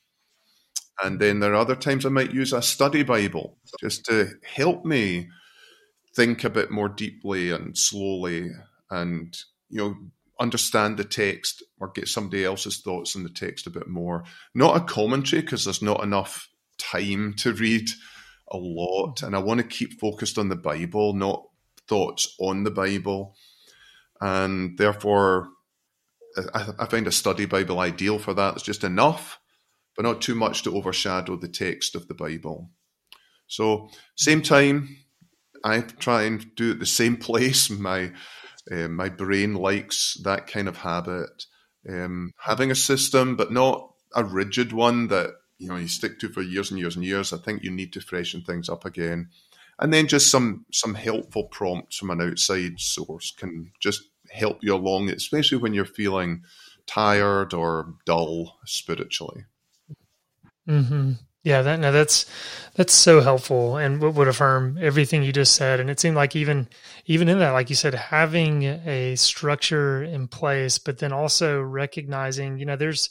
And 1.02 1.20
then 1.20 1.40
there 1.40 1.52
are 1.52 1.56
other 1.56 1.76
times 1.76 2.06
I 2.06 2.08
might 2.08 2.32
use 2.32 2.52
a 2.52 2.62
study 2.62 3.02
Bible 3.02 3.58
just 3.80 4.04
to 4.06 4.30
help 4.44 4.84
me 4.84 5.28
think 6.14 6.44
a 6.44 6.50
bit 6.50 6.70
more 6.70 6.88
deeply 6.88 7.50
and 7.50 7.76
slowly 7.76 8.50
and 8.90 9.36
you 9.68 9.78
know 9.78 9.96
understand 10.40 10.96
the 10.96 11.04
text 11.04 11.62
or 11.80 11.88
get 11.88 12.08
somebody 12.08 12.44
else's 12.44 12.80
thoughts 12.80 13.16
on 13.16 13.22
the 13.22 13.28
text 13.28 13.66
a 13.66 13.70
bit 13.70 13.88
more. 13.88 14.24
Not 14.54 14.76
a 14.76 14.84
commentary 14.84 15.42
because 15.42 15.64
there's 15.64 15.82
not 15.82 16.02
enough 16.02 16.48
time 16.78 17.34
to 17.38 17.52
read 17.52 17.88
a 18.50 18.56
lot 18.56 19.22
and 19.22 19.34
I 19.34 19.38
want 19.38 19.60
to 19.60 19.66
keep 19.66 20.00
focused 20.00 20.38
on 20.38 20.48
the 20.48 20.56
Bible, 20.56 21.12
not 21.14 21.44
thoughts 21.88 22.34
on 22.38 22.64
the 22.64 22.70
Bible. 22.70 23.36
And 24.20 24.78
therefore 24.78 25.48
I, 26.54 26.70
I 26.78 26.86
find 26.86 27.06
a 27.06 27.12
study 27.12 27.46
Bible 27.46 27.78
ideal 27.78 28.18
for 28.18 28.34
that. 28.34 28.54
It's 28.54 28.62
just 28.62 28.84
enough, 28.84 29.40
but 29.96 30.04
not 30.04 30.20
too 30.20 30.34
much 30.34 30.62
to 30.62 30.76
overshadow 30.76 31.36
the 31.36 31.48
text 31.48 31.94
of 31.94 32.08
the 32.08 32.14
Bible. 32.14 32.70
So 33.46 33.90
same 34.16 34.42
time, 34.42 34.96
I 35.64 35.80
try 35.80 36.24
and 36.24 36.54
do 36.54 36.72
it 36.72 36.78
the 36.78 36.86
same 36.86 37.16
place. 37.28 37.70
My 37.70 38.12
uh, 38.70 38.88
my 38.88 39.10
brain 39.10 39.54
likes 39.54 40.16
that 40.24 40.46
kind 40.46 40.68
of 40.68 40.78
habit. 40.78 41.44
Um, 41.86 42.32
having 42.38 42.70
a 42.70 42.74
system, 42.74 43.36
but 43.36 43.52
not 43.52 43.92
a 44.14 44.24
rigid 44.24 44.72
one 44.72 45.08
that 45.08 45.34
you 45.58 45.68
know 45.68 45.76
you 45.76 45.88
stick 45.88 46.18
to 46.20 46.30
for 46.30 46.40
years 46.40 46.70
and 46.70 46.80
years 46.80 46.96
and 46.96 47.04
years. 47.04 47.32
I 47.32 47.38
think 47.38 47.62
you 47.62 47.70
need 47.70 47.92
to 47.92 48.00
freshen 48.00 48.42
things 48.42 48.68
up 48.68 48.84
again, 48.86 49.28
and 49.78 49.92
then 49.92 50.06
just 50.06 50.30
some 50.30 50.64
some 50.72 50.94
helpful 50.94 51.44
prompts 51.44 51.96
from 51.96 52.10
an 52.10 52.20
outside 52.20 52.78
source 52.78 53.32
can 53.36 53.72
just 53.80 54.02
help 54.30 54.58
you 54.62 54.74
along, 54.74 55.10
especially 55.10 55.58
when 55.58 55.74
you're 55.74 55.84
feeling 55.84 56.42
tired 56.86 57.54
or 57.54 57.94
dull 58.04 58.58
spiritually. 58.64 59.44
Mm-hmm. 60.68 61.12
Yeah, 61.42 61.60
that 61.60 61.78
no, 61.78 61.92
that's 61.92 62.24
that's 62.74 62.94
so 62.94 63.20
helpful 63.20 63.76
and 63.76 64.00
what 64.00 64.14
would 64.14 64.28
affirm 64.28 64.78
everything 64.80 65.22
you 65.22 65.32
just 65.32 65.54
said. 65.54 65.78
And 65.78 65.90
it 65.90 66.00
seemed 66.00 66.16
like 66.16 66.34
even 66.34 66.68
even 67.04 67.28
in 67.28 67.38
that, 67.40 67.50
like 67.50 67.68
you 67.68 67.76
said, 67.76 67.94
having 67.94 68.64
a 68.64 69.14
structure 69.16 70.02
in 70.02 70.26
place, 70.26 70.78
but 70.78 70.98
then 70.98 71.12
also 71.12 71.60
recognizing, 71.60 72.58
you 72.58 72.64
know, 72.64 72.76
there's 72.76 73.10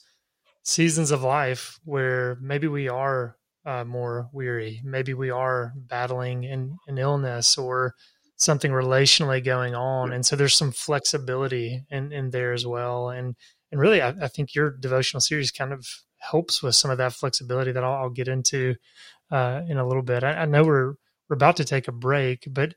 seasons 0.64 1.12
of 1.12 1.22
life 1.22 1.80
where 1.86 2.38
maybe 2.42 2.68
we 2.68 2.90
are 2.90 3.38
uh, 3.66 3.84
more 3.84 4.30
weary, 4.32 4.82
maybe 4.84 5.14
we 5.14 5.30
are 5.30 5.74
battling 5.76 6.46
an, 6.46 6.78
an 6.88 6.98
illness 6.98 7.58
or 7.58 7.96
something 8.36 8.72
relationally 8.72 9.44
going 9.44 9.76
on, 9.76 10.12
and 10.12 10.26
so 10.26 10.36
there's 10.36 10.56
some 10.56 10.72
flexibility 10.72 11.84
in 11.90 12.12
in 12.12 12.32
there 12.32 12.54
as 12.54 12.66
well. 12.66 13.10
And 13.10 13.36
and 13.72 13.80
really, 13.80 14.02
I, 14.02 14.10
I 14.10 14.28
think 14.28 14.54
your 14.54 14.72
devotional 14.72 15.22
series 15.22 15.52
kind 15.52 15.74
of 15.74 15.86
helps 16.20 16.64
with 16.64 16.76
some 16.76 16.92
of 16.92 16.98
that 16.98 17.14
flexibility 17.14 17.72
that 17.72 17.84
I'll, 17.84 18.04
I'll 18.04 18.10
get 18.10 18.28
into 18.28 18.76
uh, 19.32 19.62
in 19.68 19.78
a 19.78 19.88
little 19.88 20.04
bit. 20.04 20.24
I, 20.24 20.34
I, 20.34 20.46
know 20.46 20.64
we're 20.64 20.94
we're 21.30 21.36
about 21.36 21.58
to 21.58 21.66
take 21.66 21.88
a 21.88 21.92
break, 21.92 22.48
but 22.50 22.74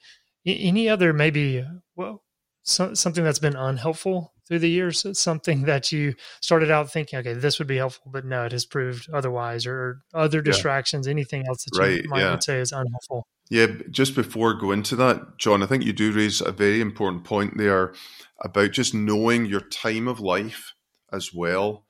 any 0.47 0.89
other 0.89 1.13
maybe 1.13 1.65
well 1.97 2.23
so, 2.63 2.95
something 2.95 3.25
that's 3.25 3.39
been 3.39 3.57
unhelpful 3.57 4.33
through 4.47 4.61
the 4.61 4.71
years, 4.71 5.07
something 5.19 5.63
that 5.63 5.93
you 5.93 6.15
started 6.41 6.71
out 6.71 6.91
thinking, 6.91 7.19
okay, 7.19 7.33
this 7.33 7.59
would 7.59 7.69
be 7.69 7.77
helpful, 7.77 8.11
but 8.13 8.25
no, 8.25 8.45
it 8.45 8.53
has 8.53 8.65
proved 8.65 9.09
otherwise, 9.13 9.67
or 9.67 10.03
other 10.15 10.41
distractions, 10.41 11.07
yeah. 11.07 11.11
anything 11.11 11.45
else 11.47 11.65
that 11.65 11.79
right, 11.79 12.03
you 12.03 12.09
might 12.09 12.21
yeah. 12.21 12.39
say 12.39 12.59
is 12.59 12.73
unhelpful. 12.73 13.27
Yeah, 13.49 13.67
just 13.91 14.15
before 14.15 14.55
go 14.55 14.73
into 14.73 14.97
that, 14.97 15.39
John, 15.39 15.63
I 15.63 15.67
think 15.67 15.85
you 15.85 15.93
do 15.93 16.13
raise 16.13 16.41
a 16.41 16.51
very 16.51 16.81
important 16.81 17.25
point 17.25 17.57
there 17.57 17.95
about 18.41 18.73
just 18.73 18.95
knowing 18.95 19.47
your 19.47 19.61
time 19.61 20.09
of 20.09 20.21
life 20.21 20.75
as 21.13 21.33
well 21.33 21.87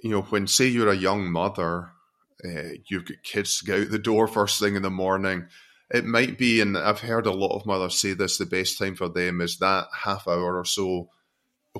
you 0.00 0.10
know, 0.10 0.22
when 0.22 0.46
say 0.46 0.66
you're 0.66 0.88
a 0.88 0.96
young 0.96 1.30
mother, 1.30 1.90
uh, 2.44 2.74
you've 2.86 3.06
got 3.06 3.22
kids 3.22 3.58
to 3.58 3.64
go 3.64 3.82
out 3.82 3.90
the 3.90 3.98
door 3.98 4.26
first 4.26 4.60
thing 4.60 4.76
in 4.76 4.82
the 4.82 4.90
morning. 4.90 5.46
It 5.90 6.04
might 6.04 6.38
be, 6.38 6.60
and 6.60 6.76
I've 6.76 7.00
heard 7.00 7.26
a 7.26 7.32
lot 7.32 7.54
of 7.56 7.66
mothers 7.66 8.00
say 8.00 8.14
this: 8.14 8.38
the 8.38 8.46
best 8.46 8.78
time 8.78 8.94
for 8.96 9.08
them 9.08 9.40
is 9.40 9.58
that 9.58 9.86
half 9.92 10.26
hour 10.26 10.58
or 10.58 10.64
so 10.64 11.08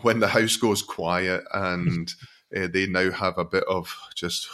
when 0.03 0.21
the 0.21 0.29
house 0.29 0.57
goes 0.57 0.83
quiet 0.83 1.45
and 1.53 2.13
uh, 2.57 2.67
they 2.73 2.87
now 2.87 3.11
have 3.11 3.39
a 3.39 3.45
bit 3.45 3.65
of 3.65 3.95
just, 4.15 4.49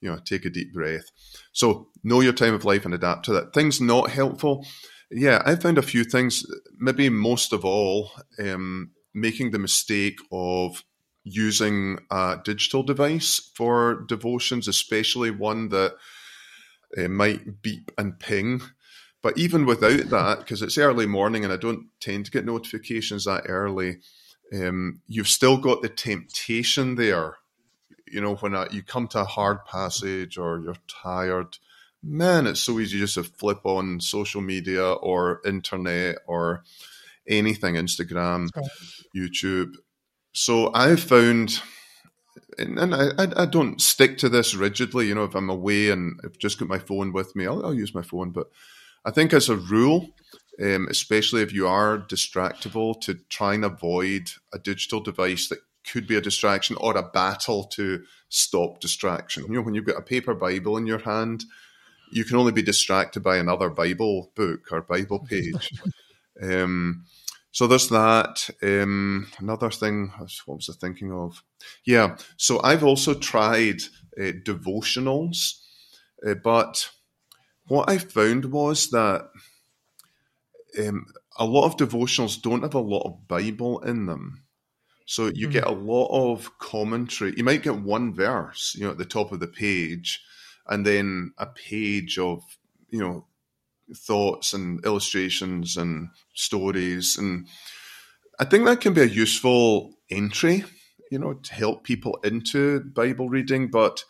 you 0.00 0.10
know, 0.10 0.18
take 0.24 0.44
a 0.44 0.50
deep 0.50 0.72
breath. 0.72 1.10
So 1.52 1.88
know 2.02 2.20
your 2.20 2.32
time 2.32 2.54
of 2.54 2.64
life 2.64 2.84
and 2.84 2.94
adapt 2.94 3.24
to 3.26 3.32
that. 3.34 3.52
Things 3.52 3.80
not 3.80 4.10
helpful. 4.10 4.66
Yeah, 5.10 5.42
I 5.44 5.54
found 5.56 5.78
a 5.78 5.82
few 5.82 6.04
things. 6.04 6.44
Maybe 6.78 7.08
most 7.08 7.52
of 7.52 7.64
all, 7.64 8.10
um, 8.38 8.90
making 9.14 9.50
the 9.50 9.58
mistake 9.58 10.18
of 10.32 10.84
using 11.24 11.98
a 12.10 12.38
digital 12.44 12.82
device 12.82 13.50
for 13.54 14.04
devotions, 14.08 14.68
especially 14.68 15.30
one 15.30 15.68
that 15.70 15.94
uh, 16.96 17.08
might 17.08 17.62
beep 17.62 17.90
and 17.98 18.18
ping. 18.18 18.62
But 19.22 19.36
even 19.36 19.66
without 19.66 20.08
that, 20.10 20.38
because 20.38 20.62
it's 20.62 20.78
early 20.78 21.06
morning 21.06 21.44
and 21.44 21.52
I 21.52 21.56
don't 21.56 21.88
tend 22.00 22.26
to 22.26 22.30
get 22.30 22.44
notifications 22.44 23.24
that 23.24 23.44
early, 23.48 23.98
um, 24.54 25.00
you've 25.06 25.28
still 25.28 25.56
got 25.56 25.82
the 25.82 25.88
temptation 25.88 26.94
there. 26.94 27.36
You 28.06 28.20
know, 28.20 28.36
when 28.36 28.54
you 28.70 28.82
come 28.82 29.08
to 29.08 29.20
a 29.20 29.24
hard 29.24 29.64
passage 29.64 30.38
or 30.38 30.60
you're 30.60 30.76
tired, 30.88 31.58
man, 32.02 32.46
it's 32.46 32.60
so 32.60 32.78
easy 32.78 32.98
just 32.98 33.14
to 33.14 33.24
flip 33.24 33.60
on 33.64 34.00
social 34.00 34.40
media 34.40 34.92
or 34.92 35.40
internet 35.44 36.18
or 36.26 36.62
anything, 37.28 37.74
Instagram, 37.74 38.48
right. 38.54 38.66
YouTube, 39.14 39.72
so 40.36 40.70
I've 40.74 41.00
found, 41.00 41.62
and 42.58 42.94
I, 42.94 43.08
I 43.18 43.46
don't 43.46 43.80
stick 43.80 44.18
to 44.18 44.28
this 44.28 44.54
rigidly. 44.54 45.08
You 45.08 45.14
know, 45.14 45.24
if 45.24 45.34
I'm 45.34 45.48
away 45.48 45.88
and 45.88 46.20
I've 46.22 46.36
just 46.36 46.58
got 46.58 46.68
my 46.68 46.78
phone 46.78 47.14
with 47.14 47.34
me, 47.34 47.46
I'll, 47.46 47.64
I'll 47.64 47.74
use 47.74 47.94
my 47.94 48.02
phone. 48.02 48.32
But 48.32 48.48
I 49.02 49.12
think 49.12 49.32
as 49.32 49.48
a 49.48 49.56
rule, 49.56 50.10
um, 50.62 50.86
especially 50.90 51.42
if 51.42 51.52
you 51.52 51.66
are 51.66 51.98
distractible, 51.98 53.00
to 53.02 53.14
try 53.28 53.54
and 53.54 53.64
avoid 53.64 54.30
a 54.52 54.58
digital 54.58 55.00
device 55.00 55.48
that 55.48 55.60
could 55.86 56.06
be 56.06 56.16
a 56.16 56.20
distraction 56.20 56.76
or 56.80 56.96
a 56.96 57.02
battle 57.02 57.64
to 57.64 58.02
stop 58.28 58.80
distraction. 58.80 59.44
You 59.44 59.54
know, 59.54 59.62
when 59.62 59.74
you've 59.74 59.84
got 59.84 59.98
a 59.98 60.02
paper 60.02 60.34
Bible 60.34 60.76
in 60.76 60.86
your 60.86 60.98
hand, 60.98 61.44
you 62.10 62.24
can 62.24 62.36
only 62.36 62.52
be 62.52 62.62
distracted 62.62 63.22
by 63.22 63.36
another 63.36 63.70
Bible 63.70 64.32
book 64.34 64.60
or 64.70 64.82
Bible 64.82 65.20
page. 65.28 65.72
um, 66.42 67.04
so 67.50 67.66
there's 67.66 67.88
that. 67.88 68.50
Um, 68.62 69.28
another 69.38 69.70
thing, 69.70 70.12
what 70.44 70.56
was 70.56 70.68
I 70.70 70.74
thinking 70.78 71.12
of? 71.12 71.42
Yeah, 71.84 72.16
so 72.36 72.60
I've 72.62 72.84
also 72.84 73.14
tried 73.14 73.82
uh, 74.20 74.32
devotionals, 74.44 75.60
uh, 76.26 76.34
but 76.34 76.90
what 77.68 77.88
I 77.88 77.98
found 77.98 78.46
was 78.46 78.90
that 78.90 79.30
um, 80.78 81.06
a 81.38 81.44
lot 81.44 81.66
of 81.66 81.76
devotionals 81.76 82.40
don't 82.40 82.62
have 82.62 82.74
a 82.74 82.80
lot 82.80 83.06
of 83.06 83.28
Bible 83.28 83.80
in 83.80 84.06
them. 84.06 84.42
So 85.06 85.26
you 85.26 85.46
mm-hmm. 85.46 85.52
get 85.52 85.66
a 85.66 85.70
lot 85.72 86.08
of 86.08 86.58
commentary. 86.58 87.34
You 87.36 87.44
might 87.44 87.62
get 87.62 87.76
one 87.76 88.12
verse, 88.12 88.74
you 88.76 88.84
know, 88.84 88.90
at 88.90 88.98
the 88.98 89.04
top 89.04 89.32
of 89.32 89.40
the 89.40 89.46
page, 89.46 90.20
and 90.66 90.84
then 90.84 91.32
a 91.38 91.46
page 91.46 92.18
of, 92.18 92.42
you 92.90 93.00
know, 93.00 93.26
thoughts 93.94 94.52
and 94.52 94.84
illustrations 94.84 95.76
and 95.76 96.08
stories. 96.34 97.16
And 97.16 97.46
I 98.40 98.44
think 98.44 98.64
that 98.64 98.80
can 98.80 98.94
be 98.94 99.02
a 99.02 99.06
useful 99.06 99.94
entry, 100.10 100.64
you 101.10 101.18
know, 101.20 101.34
to 101.34 101.54
help 101.54 101.84
people 101.84 102.18
into 102.24 102.80
Bible 102.80 103.28
reading. 103.28 103.70
But 103.70 104.04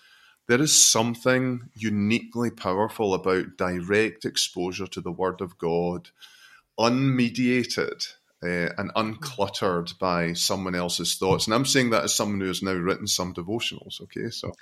there 0.49 0.63
is 0.63 0.91
something 0.91 1.69
uniquely 1.75 2.51
powerful 2.51 3.13
about 3.13 3.59
direct 3.59 4.25
exposure 4.25 4.87
to 4.87 5.01
the 5.01 5.13
Word 5.13 5.41
of 5.41 5.59
God, 5.59 6.09
unmediated. 6.79 8.07
Uh, 8.45 8.69
and 8.77 8.93
uncluttered 8.97 9.99
by 9.99 10.35
someone 10.35 10.75
else's 10.75 11.17
thoughts. 11.17 11.47
And 11.47 11.55
I'm 11.55 11.65
saying 11.65 11.89
that 11.91 12.05
as 12.05 12.15
someone 12.15 12.39
who 12.39 12.47
has 12.49 12.63
now 12.63 12.75
written 12.75 13.07
some 13.07 13.33
devotionals. 13.33 13.99
Okay, 14.03 14.29
so 14.29 14.53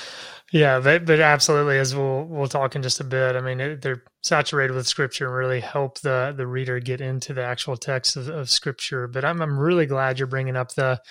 Yeah, 0.53 0.79
but, 0.81 1.05
but 1.05 1.19
absolutely, 1.19 1.79
as 1.79 1.95
we'll 1.95 2.25
we'll 2.25 2.47
talk 2.47 2.75
in 2.75 2.83
just 2.83 2.99
a 2.99 3.03
bit. 3.03 3.35
I 3.35 3.41
mean, 3.41 3.59
it, 3.59 3.81
they're 3.81 4.03
saturated 4.21 4.75
with 4.75 4.87
scripture 4.87 5.25
and 5.25 5.35
really 5.35 5.59
help 5.59 5.99
the 6.01 6.31
the 6.37 6.45
reader 6.45 6.79
get 6.79 7.01
into 7.01 7.33
the 7.33 7.43
actual 7.43 7.75
text 7.75 8.15
of, 8.15 8.27
of 8.27 8.51
scripture. 8.51 9.07
But 9.07 9.25
I'm 9.25 9.41
I'm 9.41 9.57
really 9.57 9.87
glad 9.87 10.19
you're 10.19 10.27
bringing 10.27 10.55
up 10.55 10.75
the 10.75 11.01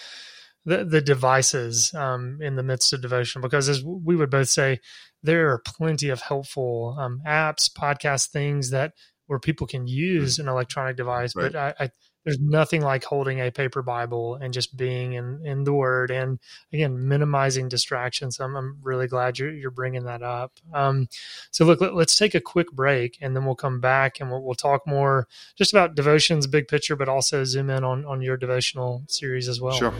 the, 0.65 0.85
the 0.85 1.01
devices 1.01 1.93
um, 1.93 2.39
in 2.41 2.55
the 2.55 2.62
midst 2.62 2.93
of 2.93 3.03
devotion 3.03 3.43
because 3.43 3.69
as 3.69 3.83
we 3.83 4.15
would 4.15 4.31
both 4.31 4.49
say, 4.49 4.79
there 5.23 5.50
are 5.50 5.59
plenty 5.59 6.09
of 6.09 6.21
helpful 6.21 6.97
um, 6.99 7.23
apps, 7.26 7.73
podcast 7.73 8.29
things 8.29 8.71
that 8.71 8.93
where 9.26 9.38
people 9.38 9.67
can 9.67 9.87
use 9.87 10.38
an 10.38 10.49
electronic 10.49 10.97
device. 10.97 11.35
Right. 11.35 11.52
But 11.52 11.76
I, 11.81 11.85
I 11.85 11.91
there's 12.25 12.38
nothing 12.38 12.83
like 12.83 13.02
holding 13.02 13.41
a 13.41 13.50
paper 13.50 13.83
Bible 13.83 14.37
and 14.37 14.55
just 14.55 14.76
being 14.76 15.14
in, 15.14 15.45
in 15.45 15.64
the 15.64 15.73
Word 15.73 16.11
and 16.11 16.38
again 16.73 17.09
minimizing 17.09 17.69
distractions. 17.69 18.38
I'm, 18.38 18.55
I'm 18.55 18.79
really 18.83 19.09
glad 19.09 19.38
you're 19.38 19.52
you're 19.52 19.71
bringing 19.71 20.05
that 20.05 20.23
up. 20.23 20.52
Um, 20.73 21.09
so 21.50 21.64
look, 21.64 21.81
let, 21.81 21.95
us 21.95 22.17
take 22.17 22.35
a 22.35 22.41
quick 22.41 22.71
break 22.73 23.19
and 23.21 23.35
then 23.35 23.45
we'll 23.45 23.57
come 23.57 23.81
back 23.81 24.21
and 24.21 24.31
we'll, 24.31 24.43
we'll 24.43 24.55
talk 24.55 24.87
more 24.87 25.26
just 25.57 25.73
about 25.73 25.95
devotions, 25.95 26.47
big 26.47 26.69
picture, 26.69 26.97
but 26.97 27.09
also 27.09 27.45
zoom 27.45 27.71
in 27.71 27.85
on 27.85 28.05
on 28.05 28.23
your 28.23 28.37
devotional 28.37 29.02
series 29.09 29.49
as 29.49 29.61
well. 29.61 29.75
Sure. 29.75 29.95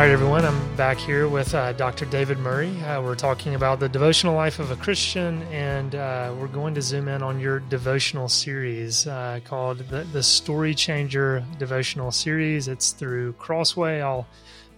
All 0.00 0.06
right, 0.06 0.12
everyone, 0.12 0.46
I'm 0.46 0.76
back 0.76 0.96
here 0.96 1.28
with 1.28 1.54
uh, 1.54 1.74
Dr. 1.74 2.06
David 2.06 2.38
Murray. 2.38 2.74
Uh, 2.84 3.02
we're 3.02 3.14
talking 3.14 3.54
about 3.54 3.80
the 3.80 3.88
devotional 3.90 4.34
life 4.34 4.58
of 4.58 4.70
a 4.70 4.76
Christian, 4.76 5.42
and 5.52 5.94
uh, 5.94 6.34
we're 6.40 6.48
going 6.48 6.74
to 6.76 6.80
zoom 6.80 7.06
in 7.06 7.22
on 7.22 7.38
your 7.38 7.60
devotional 7.60 8.26
series 8.26 9.06
uh, 9.06 9.40
called 9.44 9.80
the, 9.90 10.04
the 10.04 10.22
Story 10.22 10.74
Changer 10.74 11.44
Devotional 11.58 12.10
Series. 12.12 12.66
It's 12.66 12.92
through 12.92 13.34
Crossway. 13.34 14.00
I'll 14.00 14.26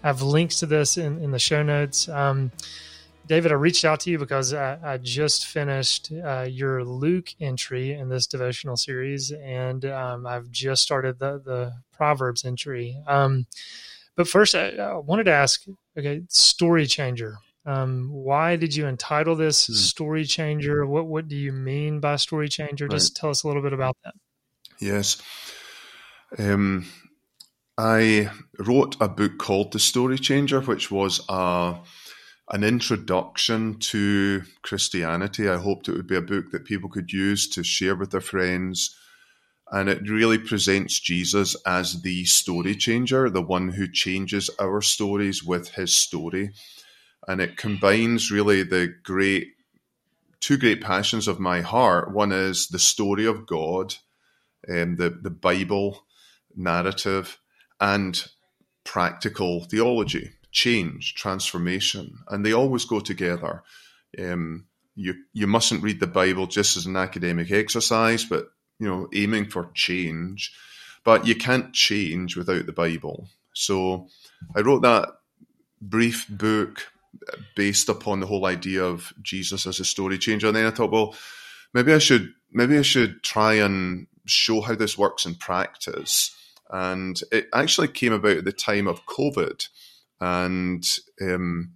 have 0.02 0.22
links 0.22 0.58
to 0.58 0.66
this 0.66 0.98
in, 0.98 1.22
in 1.22 1.30
the 1.30 1.38
show 1.38 1.62
notes. 1.62 2.08
Um, 2.08 2.50
David, 3.28 3.52
I 3.52 3.54
reached 3.54 3.84
out 3.84 4.00
to 4.00 4.10
you 4.10 4.18
because 4.18 4.52
I, 4.52 4.76
I 4.82 4.96
just 4.96 5.46
finished 5.46 6.10
uh, 6.10 6.48
your 6.50 6.82
Luke 6.82 7.28
entry 7.40 7.92
in 7.92 8.08
this 8.08 8.26
devotional 8.26 8.76
series, 8.76 9.30
and 9.30 9.84
um, 9.84 10.26
I've 10.26 10.50
just 10.50 10.82
started 10.82 11.20
the, 11.20 11.40
the 11.44 11.74
Proverbs 11.92 12.44
entry. 12.44 12.96
Um, 13.06 13.46
but 14.16 14.28
first, 14.28 14.54
I, 14.54 14.70
I 14.70 14.96
wanted 14.96 15.24
to 15.24 15.32
ask, 15.32 15.62
okay, 15.98 16.22
story 16.28 16.86
changer. 16.86 17.38
Um, 17.64 18.08
why 18.10 18.56
did 18.56 18.74
you 18.74 18.86
entitle 18.86 19.36
this 19.36 19.66
hmm. 19.66 19.74
story 19.74 20.24
changer? 20.24 20.84
What 20.84 21.06
what 21.06 21.28
do 21.28 21.36
you 21.36 21.52
mean 21.52 22.00
by 22.00 22.16
story 22.16 22.48
changer? 22.48 22.86
Right. 22.86 22.92
Just 22.92 23.16
tell 23.16 23.30
us 23.30 23.44
a 23.44 23.46
little 23.46 23.62
bit 23.62 23.72
about 23.72 23.96
that. 24.04 24.14
Yes. 24.80 25.22
Um, 26.38 26.86
I 27.78 28.30
wrote 28.58 28.96
a 29.00 29.08
book 29.08 29.38
called 29.38 29.72
The 29.72 29.78
Story 29.78 30.18
Changer, 30.18 30.60
which 30.60 30.90
was 30.90 31.24
a, 31.28 31.76
an 32.50 32.64
introduction 32.64 33.78
to 33.78 34.42
Christianity. 34.62 35.48
I 35.48 35.56
hoped 35.56 35.88
it 35.88 35.92
would 35.92 36.06
be 36.06 36.16
a 36.16 36.22
book 36.22 36.50
that 36.50 36.64
people 36.64 36.90
could 36.90 37.12
use 37.12 37.48
to 37.50 37.62
share 37.62 37.96
with 37.96 38.10
their 38.10 38.20
friends, 38.20 38.96
and 39.72 39.88
it 39.88 40.06
really 40.06 40.36
presents 40.36 41.00
Jesus 41.00 41.56
as 41.64 42.02
the 42.02 42.26
story 42.26 42.76
changer, 42.76 43.30
the 43.30 43.40
one 43.40 43.70
who 43.70 43.88
changes 43.88 44.50
our 44.60 44.82
stories 44.82 45.42
with 45.42 45.70
his 45.70 45.96
story. 45.96 46.50
And 47.26 47.40
it 47.40 47.56
combines 47.56 48.30
really 48.30 48.64
the 48.64 48.94
great, 49.02 49.52
two 50.40 50.58
great 50.58 50.82
passions 50.82 51.26
of 51.26 51.40
my 51.40 51.62
heart. 51.62 52.12
One 52.12 52.32
is 52.32 52.68
the 52.68 52.78
story 52.78 53.24
of 53.24 53.46
God, 53.46 53.94
um, 54.68 54.96
the, 54.96 55.08
the 55.08 55.30
Bible 55.30 56.04
narrative, 56.54 57.38
and 57.80 58.22
practical 58.84 59.64
theology, 59.64 60.32
change, 60.50 61.14
transformation. 61.14 62.18
And 62.28 62.44
they 62.44 62.52
always 62.52 62.84
go 62.84 63.00
together. 63.00 63.62
Um, 64.18 64.66
you, 64.94 65.14
you 65.32 65.46
mustn't 65.46 65.82
read 65.82 65.98
the 65.98 66.06
Bible 66.06 66.46
just 66.46 66.76
as 66.76 66.84
an 66.84 66.96
academic 66.96 67.50
exercise, 67.50 68.26
but 68.26 68.48
you 68.82 68.88
know, 68.88 69.08
aiming 69.14 69.48
for 69.48 69.70
change, 69.74 70.52
but 71.04 71.24
you 71.24 71.36
can't 71.36 71.72
change 71.72 72.36
without 72.36 72.66
the 72.66 72.72
Bible. 72.72 73.28
So 73.54 74.08
I 74.56 74.60
wrote 74.60 74.82
that 74.82 75.08
brief 75.80 76.26
book 76.28 76.88
based 77.54 77.88
upon 77.88 78.18
the 78.18 78.26
whole 78.26 78.44
idea 78.44 78.82
of 78.82 79.12
Jesus 79.22 79.68
as 79.68 79.78
a 79.78 79.84
story 79.84 80.18
changer. 80.18 80.48
And 80.48 80.56
then 80.56 80.66
I 80.66 80.70
thought, 80.70 80.90
well, 80.90 81.14
maybe 81.72 81.92
I 81.92 81.98
should 81.98 82.32
maybe 82.50 82.76
I 82.76 82.82
should 82.82 83.22
try 83.22 83.54
and 83.54 84.08
show 84.26 84.60
how 84.60 84.74
this 84.74 84.98
works 84.98 85.26
in 85.26 85.36
practice. 85.36 86.36
And 86.68 87.20
it 87.30 87.48
actually 87.54 87.88
came 87.88 88.12
about 88.12 88.38
at 88.38 88.44
the 88.44 88.52
time 88.52 88.88
of 88.88 89.06
COVID, 89.06 89.68
and 90.20 90.84
um, 91.20 91.74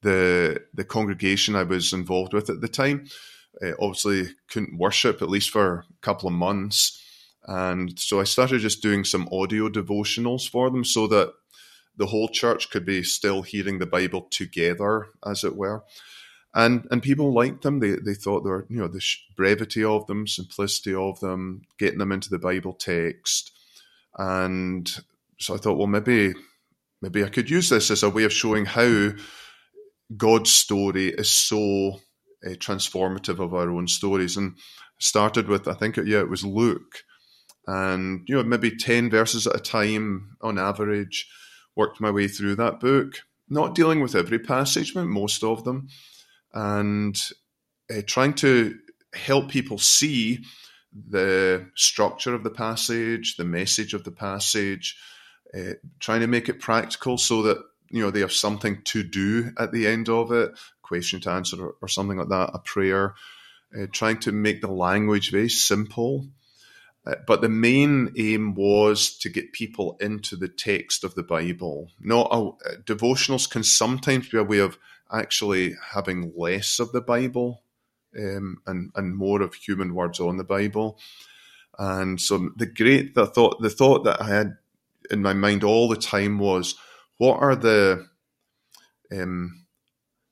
the 0.00 0.62
the 0.72 0.84
congregation 0.84 1.54
I 1.54 1.64
was 1.64 1.92
involved 1.92 2.32
with 2.32 2.48
at 2.48 2.62
the 2.62 2.68
time 2.68 3.08
uh, 3.62 3.72
obviously 3.80 4.28
couldn't 4.50 4.78
worship 4.78 5.22
at 5.22 5.30
least 5.30 5.50
for 5.50 5.84
a 5.90 6.00
couple 6.02 6.28
of 6.28 6.34
months. 6.34 7.02
And 7.44 7.98
so 7.98 8.20
I 8.20 8.24
started 8.24 8.60
just 8.60 8.82
doing 8.82 9.04
some 9.04 9.28
audio 9.30 9.68
devotionals 9.68 10.48
for 10.48 10.68
them 10.70 10.84
so 10.84 11.06
that 11.08 11.32
the 11.96 12.06
whole 12.06 12.28
church 12.28 12.70
could 12.70 12.84
be 12.84 13.02
still 13.02 13.42
hearing 13.42 13.78
the 13.78 13.86
Bible 13.86 14.26
together, 14.30 15.06
as 15.24 15.44
it 15.44 15.56
were. 15.56 15.84
And 16.54 16.86
and 16.90 17.02
people 17.02 17.32
liked 17.32 17.62
them. 17.62 17.80
They 17.80 17.92
they 17.92 18.14
thought 18.14 18.42
they 18.42 18.50
were 18.50 18.66
you 18.68 18.78
know 18.78 18.88
the 18.88 19.04
brevity 19.36 19.84
of 19.84 20.06
them, 20.06 20.26
simplicity 20.26 20.94
of 20.94 21.20
them, 21.20 21.62
getting 21.78 21.98
them 21.98 22.12
into 22.12 22.30
the 22.30 22.38
Bible 22.38 22.72
text. 22.72 23.52
And 24.18 24.90
so 25.38 25.54
I 25.54 25.58
thought, 25.58 25.76
well, 25.76 25.86
maybe 25.86 26.34
maybe 27.02 27.22
I 27.24 27.28
could 27.28 27.50
use 27.50 27.68
this 27.68 27.90
as 27.90 28.02
a 28.02 28.10
way 28.10 28.24
of 28.24 28.32
showing 28.32 28.64
how 28.64 29.10
God's 30.16 30.52
story 30.52 31.08
is 31.08 31.30
so 31.30 32.00
uh, 32.44 32.50
transformative 32.50 33.38
of 33.38 33.54
our 33.54 33.70
own 33.70 33.88
stories. 33.88 34.36
And 34.36 34.56
started 34.98 35.48
with, 35.48 35.68
I 35.68 35.74
think, 35.74 35.96
yeah, 35.96 36.20
it 36.20 36.30
was 36.30 36.44
Luke, 36.44 37.04
and 37.66 38.22
you 38.28 38.36
know 38.36 38.42
maybe 38.42 38.76
ten 38.76 39.10
verses 39.10 39.46
at 39.46 39.56
a 39.56 39.60
time 39.60 40.36
on 40.40 40.58
average. 40.58 41.28
Worked 41.74 42.00
my 42.00 42.10
way 42.10 42.26
through 42.26 42.56
that 42.56 42.80
book, 42.80 43.20
not 43.50 43.74
dealing 43.74 44.00
with 44.00 44.14
every 44.14 44.38
passage, 44.38 44.94
but 44.94 45.04
most 45.04 45.44
of 45.44 45.64
them, 45.64 45.88
and 46.54 47.20
uh, 47.94 48.00
trying 48.06 48.32
to 48.34 48.78
help 49.14 49.50
people 49.50 49.78
see 49.78 50.42
the 51.08 51.66
structure 51.74 52.34
of 52.34 52.44
the 52.44 52.50
passage, 52.50 53.36
the 53.36 53.44
message 53.44 53.92
of 53.92 54.04
the 54.04 54.10
passage, 54.10 54.96
uh, 55.54 55.74
trying 56.00 56.20
to 56.20 56.26
make 56.26 56.48
it 56.48 56.60
practical 56.60 57.18
so 57.18 57.42
that 57.42 57.58
you 57.90 58.00
know 58.00 58.10
they 58.10 58.20
have 58.20 58.32
something 58.32 58.80
to 58.84 59.02
do 59.02 59.52
at 59.58 59.72
the 59.72 59.86
end 59.86 60.08
of 60.08 60.32
it 60.32 60.50
question 60.88 61.20
to 61.20 61.30
answer 61.30 61.56
or, 61.64 61.74
or 61.82 61.88
something 61.88 62.18
like 62.18 62.28
that, 62.28 62.50
a 62.54 62.58
prayer, 62.58 63.14
uh, 63.76 63.86
trying 63.92 64.18
to 64.20 64.32
make 64.32 64.60
the 64.60 64.70
language 64.70 65.30
very 65.30 65.48
simple. 65.48 66.28
Uh, 67.06 67.14
but 67.26 67.40
the 67.40 67.48
main 67.48 68.12
aim 68.18 68.54
was 68.54 69.16
to 69.18 69.28
get 69.28 69.52
people 69.52 69.96
into 70.00 70.36
the 70.36 70.48
text 70.48 71.04
of 71.04 71.14
the 71.14 71.22
Bible. 71.22 71.90
Not 72.00 72.28
a, 72.32 72.38
uh, 72.38 72.76
devotionals 72.84 73.48
can 73.48 73.62
sometimes 73.62 74.28
be 74.28 74.38
a 74.38 74.44
way 74.44 74.58
of 74.58 74.78
actually 75.08 75.74
having 75.94 76.32
less 76.36 76.80
of 76.80 76.90
the 76.92 77.00
Bible 77.00 77.62
um, 78.18 78.58
and 78.66 78.90
and 78.94 79.16
more 79.16 79.42
of 79.42 79.54
human 79.54 79.94
words 79.94 80.20
on 80.20 80.36
the 80.36 80.44
Bible. 80.44 80.98
And 81.78 82.20
so 82.20 82.50
the 82.56 82.66
great 82.66 83.14
the 83.14 83.26
thought 83.26 83.60
the 83.60 83.70
thought 83.70 84.04
that 84.04 84.20
I 84.20 84.28
had 84.28 84.56
in 85.10 85.22
my 85.22 85.34
mind 85.34 85.62
all 85.62 85.88
the 85.88 85.96
time 85.96 86.38
was, 86.38 86.74
what 87.18 87.38
are 87.40 87.54
the 87.56 88.06
um, 89.12 89.65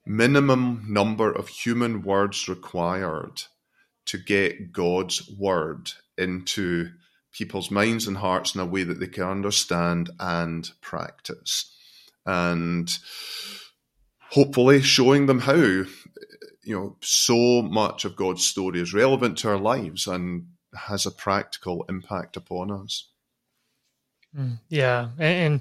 minimum 0.07 0.85
number 0.88 1.33
of 1.33 1.49
human 1.49 2.03
words 2.03 2.49
required 2.49 3.43
to 4.07 4.19
get 4.19 4.73
God's 4.73 5.31
word 5.38 5.93
into 6.19 6.90
people's 7.33 7.71
minds 7.71 8.07
and 8.07 8.17
hearts 8.17 8.55
in 8.55 8.61
a 8.61 8.67
way 8.67 8.85
that 8.85 9.01
they 9.01 9.07
can 9.07 9.25
understand 9.25 10.11
and 10.21 10.71
practice. 10.81 11.75
And 12.27 12.97
hopefully 14.31 14.83
showing 14.83 15.27
them 15.27 15.40
how, 15.40 15.55
you 15.55 15.87
know, 16.67 16.97
so 17.01 17.62
much 17.62 18.05
of 18.05 18.17
God's 18.17 18.45
story 18.45 18.81
is 18.81 18.95
relevant 18.95 19.38
to 19.38 19.49
our 19.49 19.59
lives 19.59 20.07
and 20.07 20.49
has 20.75 21.07
a 21.07 21.11
practical 21.11 21.85
impact 21.88 22.37
upon 22.37 22.71
us. 22.71 23.09
Mm, 24.37 24.59
yeah. 24.69 25.09
And, 25.19 25.61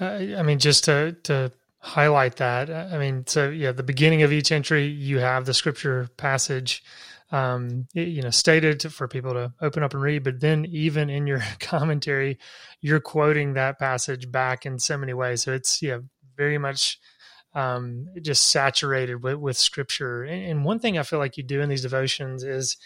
and 0.00 0.36
uh, 0.36 0.38
I 0.38 0.42
mean, 0.42 0.58
just 0.58 0.84
to, 0.84 1.16
to 1.24 1.52
highlight 1.84 2.36
that. 2.36 2.70
I 2.70 2.96
mean, 2.96 3.26
so 3.26 3.50
yeah, 3.50 3.72
the 3.72 3.82
beginning 3.82 4.22
of 4.22 4.32
each 4.32 4.50
entry, 4.50 4.86
you 4.86 5.18
have 5.18 5.44
the 5.44 5.52
scripture 5.52 6.08
passage, 6.16 6.82
um, 7.30 7.86
you 7.92 8.22
know, 8.22 8.30
stated 8.30 8.90
for 8.90 9.06
people 9.06 9.34
to 9.34 9.52
open 9.60 9.82
up 9.82 9.92
and 9.92 10.02
read. 10.02 10.24
But 10.24 10.40
then, 10.40 10.64
even 10.64 11.10
in 11.10 11.26
your 11.26 11.42
commentary, 11.60 12.38
you're 12.80 13.00
quoting 13.00 13.52
that 13.52 13.78
passage 13.78 14.32
back 14.32 14.64
in 14.64 14.78
so 14.78 14.96
many 14.96 15.12
ways. 15.12 15.42
So 15.42 15.52
it's 15.52 15.82
yeah, 15.82 15.98
very 16.36 16.56
much 16.56 16.98
um, 17.54 18.06
just 18.22 18.48
saturated 18.48 19.22
with, 19.22 19.36
with 19.36 19.58
scripture. 19.58 20.24
And, 20.24 20.42
and 20.42 20.64
one 20.64 20.78
thing 20.78 20.98
I 20.98 21.02
feel 21.02 21.18
like 21.18 21.36
you 21.36 21.42
do 21.42 21.60
in 21.60 21.68
these 21.68 21.82
devotions 21.82 22.42
is 22.44 22.78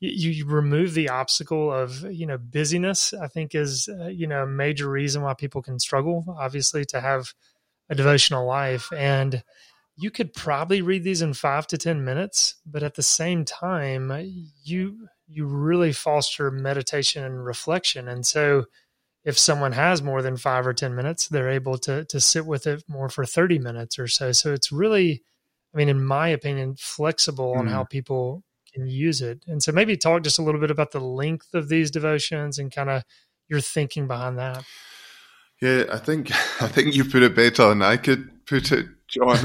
you, 0.00 0.30
you, 0.30 0.46
remove 0.46 0.94
the 0.94 1.10
obstacle 1.10 1.70
of 1.70 2.10
you 2.10 2.26
know 2.26 2.38
busyness 2.38 3.12
i 3.12 3.26
think 3.26 3.54
is 3.54 3.86
uh, 4.00 4.06
you 4.06 4.26
know 4.26 4.44
a 4.44 4.46
major 4.46 4.88
reason 4.88 5.20
why 5.20 5.34
people 5.34 5.60
can 5.60 5.78
struggle 5.78 6.24
obviously 6.38 6.86
to 6.86 7.02
have 7.02 7.34
a 7.90 7.94
devotional 7.94 8.46
life. 8.46 8.88
And 8.96 9.42
you 9.96 10.10
could 10.10 10.32
probably 10.32 10.80
read 10.80 11.04
these 11.04 11.20
in 11.20 11.34
five 11.34 11.66
to 11.66 11.76
10 11.76 12.04
minutes, 12.04 12.54
but 12.64 12.82
at 12.82 12.94
the 12.94 13.02
same 13.02 13.44
time, 13.44 14.10
you, 14.64 15.08
you 15.28 15.44
really 15.44 15.92
foster 15.92 16.50
meditation 16.50 17.22
and 17.24 17.44
reflection. 17.44 18.08
And 18.08 18.24
so 18.24 18.64
if 19.24 19.38
someone 19.38 19.72
has 19.72 20.02
more 20.02 20.22
than 20.22 20.36
five 20.36 20.66
or 20.66 20.72
10 20.72 20.94
minutes, 20.94 21.28
they're 21.28 21.50
able 21.50 21.76
to, 21.78 22.04
to 22.06 22.20
sit 22.20 22.46
with 22.46 22.66
it 22.66 22.82
more 22.88 23.08
for 23.08 23.26
30 23.26 23.58
minutes 23.58 23.98
or 23.98 24.06
so. 24.06 24.32
So 24.32 24.54
it's 24.54 24.72
really, 24.72 25.22
I 25.74 25.76
mean, 25.76 25.90
in 25.90 26.02
my 26.02 26.28
opinion, 26.28 26.76
flexible 26.78 27.54
mm. 27.54 27.58
on 27.58 27.66
how 27.66 27.84
mm. 27.84 27.90
people 27.90 28.44
can 28.72 28.86
use 28.86 29.20
it. 29.20 29.44
And 29.46 29.62
so 29.62 29.72
maybe 29.72 29.96
talk 29.96 30.22
just 30.22 30.38
a 30.38 30.42
little 30.42 30.60
bit 30.60 30.70
about 30.70 30.92
the 30.92 31.00
length 31.00 31.52
of 31.52 31.68
these 31.68 31.90
devotions 31.90 32.58
and 32.58 32.72
kind 32.72 32.88
of 32.88 33.02
your 33.48 33.60
thinking 33.60 34.06
behind 34.06 34.38
that. 34.38 34.64
Yeah, 35.60 35.84
I 35.92 35.98
think 35.98 36.30
I 36.62 36.68
think 36.68 36.94
you 36.94 37.04
put 37.04 37.22
it 37.22 37.34
better 37.34 37.68
than 37.68 37.82
I 37.82 37.96
could 37.96 38.46
put 38.46 38.72
it, 38.72 38.86
John. 39.08 39.38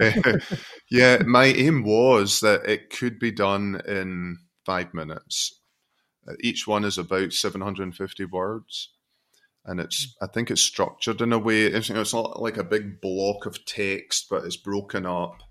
yeah, 0.90 1.22
my 1.24 1.46
aim 1.46 1.84
was 1.84 2.40
that 2.40 2.64
it 2.66 2.90
could 2.90 3.18
be 3.18 3.30
done 3.30 3.80
in 3.86 4.38
five 4.64 4.94
minutes. 4.94 5.60
Uh, 6.28 6.34
each 6.40 6.66
one 6.66 6.84
is 6.84 6.98
about 6.98 7.32
750 7.32 8.24
words. 8.26 8.90
And 9.64 9.80
it's, 9.80 10.16
I 10.22 10.26
think 10.26 10.50
it's 10.50 10.62
structured 10.62 11.20
in 11.20 11.32
a 11.32 11.38
way, 11.38 11.62
it's, 11.62 11.90
it's 11.90 12.14
not 12.14 12.40
like 12.40 12.56
a 12.56 12.64
big 12.64 13.00
block 13.00 13.46
of 13.46 13.64
text, 13.66 14.26
but 14.30 14.44
it's 14.44 14.56
broken 14.56 15.06
up. 15.06 15.42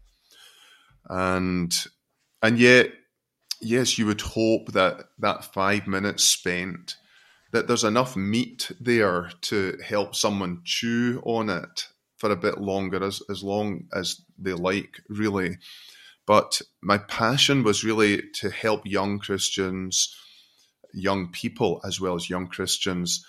And, 1.10 1.74
and 2.42 2.58
yet, 2.58 2.92
yes, 3.62 3.98
you 3.98 4.06
would 4.06 4.22
hope 4.22 4.72
that 4.72 5.06
that 5.20 5.54
five 5.54 5.88
minutes 5.88 6.24
spent, 6.24 6.96
that 7.52 7.68
there's 7.68 7.84
enough 7.84 8.16
meat 8.16 8.72
there 8.80 9.32
to 9.42 9.78
help 9.84 10.16
someone 10.16 10.62
chew 10.64 11.22
on 11.26 11.50
it 11.50 11.88
for 12.18 12.32
a 12.32 12.36
bit 12.36 12.60
longer, 12.60 13.04
as, 13.04 13.22
as 13.30 13.44
long 13.44 13.88
as 13.94 14.22
they 14.38 14.54
like, 14.54 15.02
really. 15.10 15.58
But 16.26 16.62
my 16.82 16.98
passion 16.98 17.64
was 17.64 17.84
really 17.84 18.24
to 18.36 18.50
help 18.50 18.82
young 18.86 19.20
Christians, 19.20 20.16
young 20.94 21.32
people, 21.32 21.82
as 21.86 22.00
well 22.00 22.16
as 22.16 22.30
young 22.30 22.48
Christians, 22.48 23.26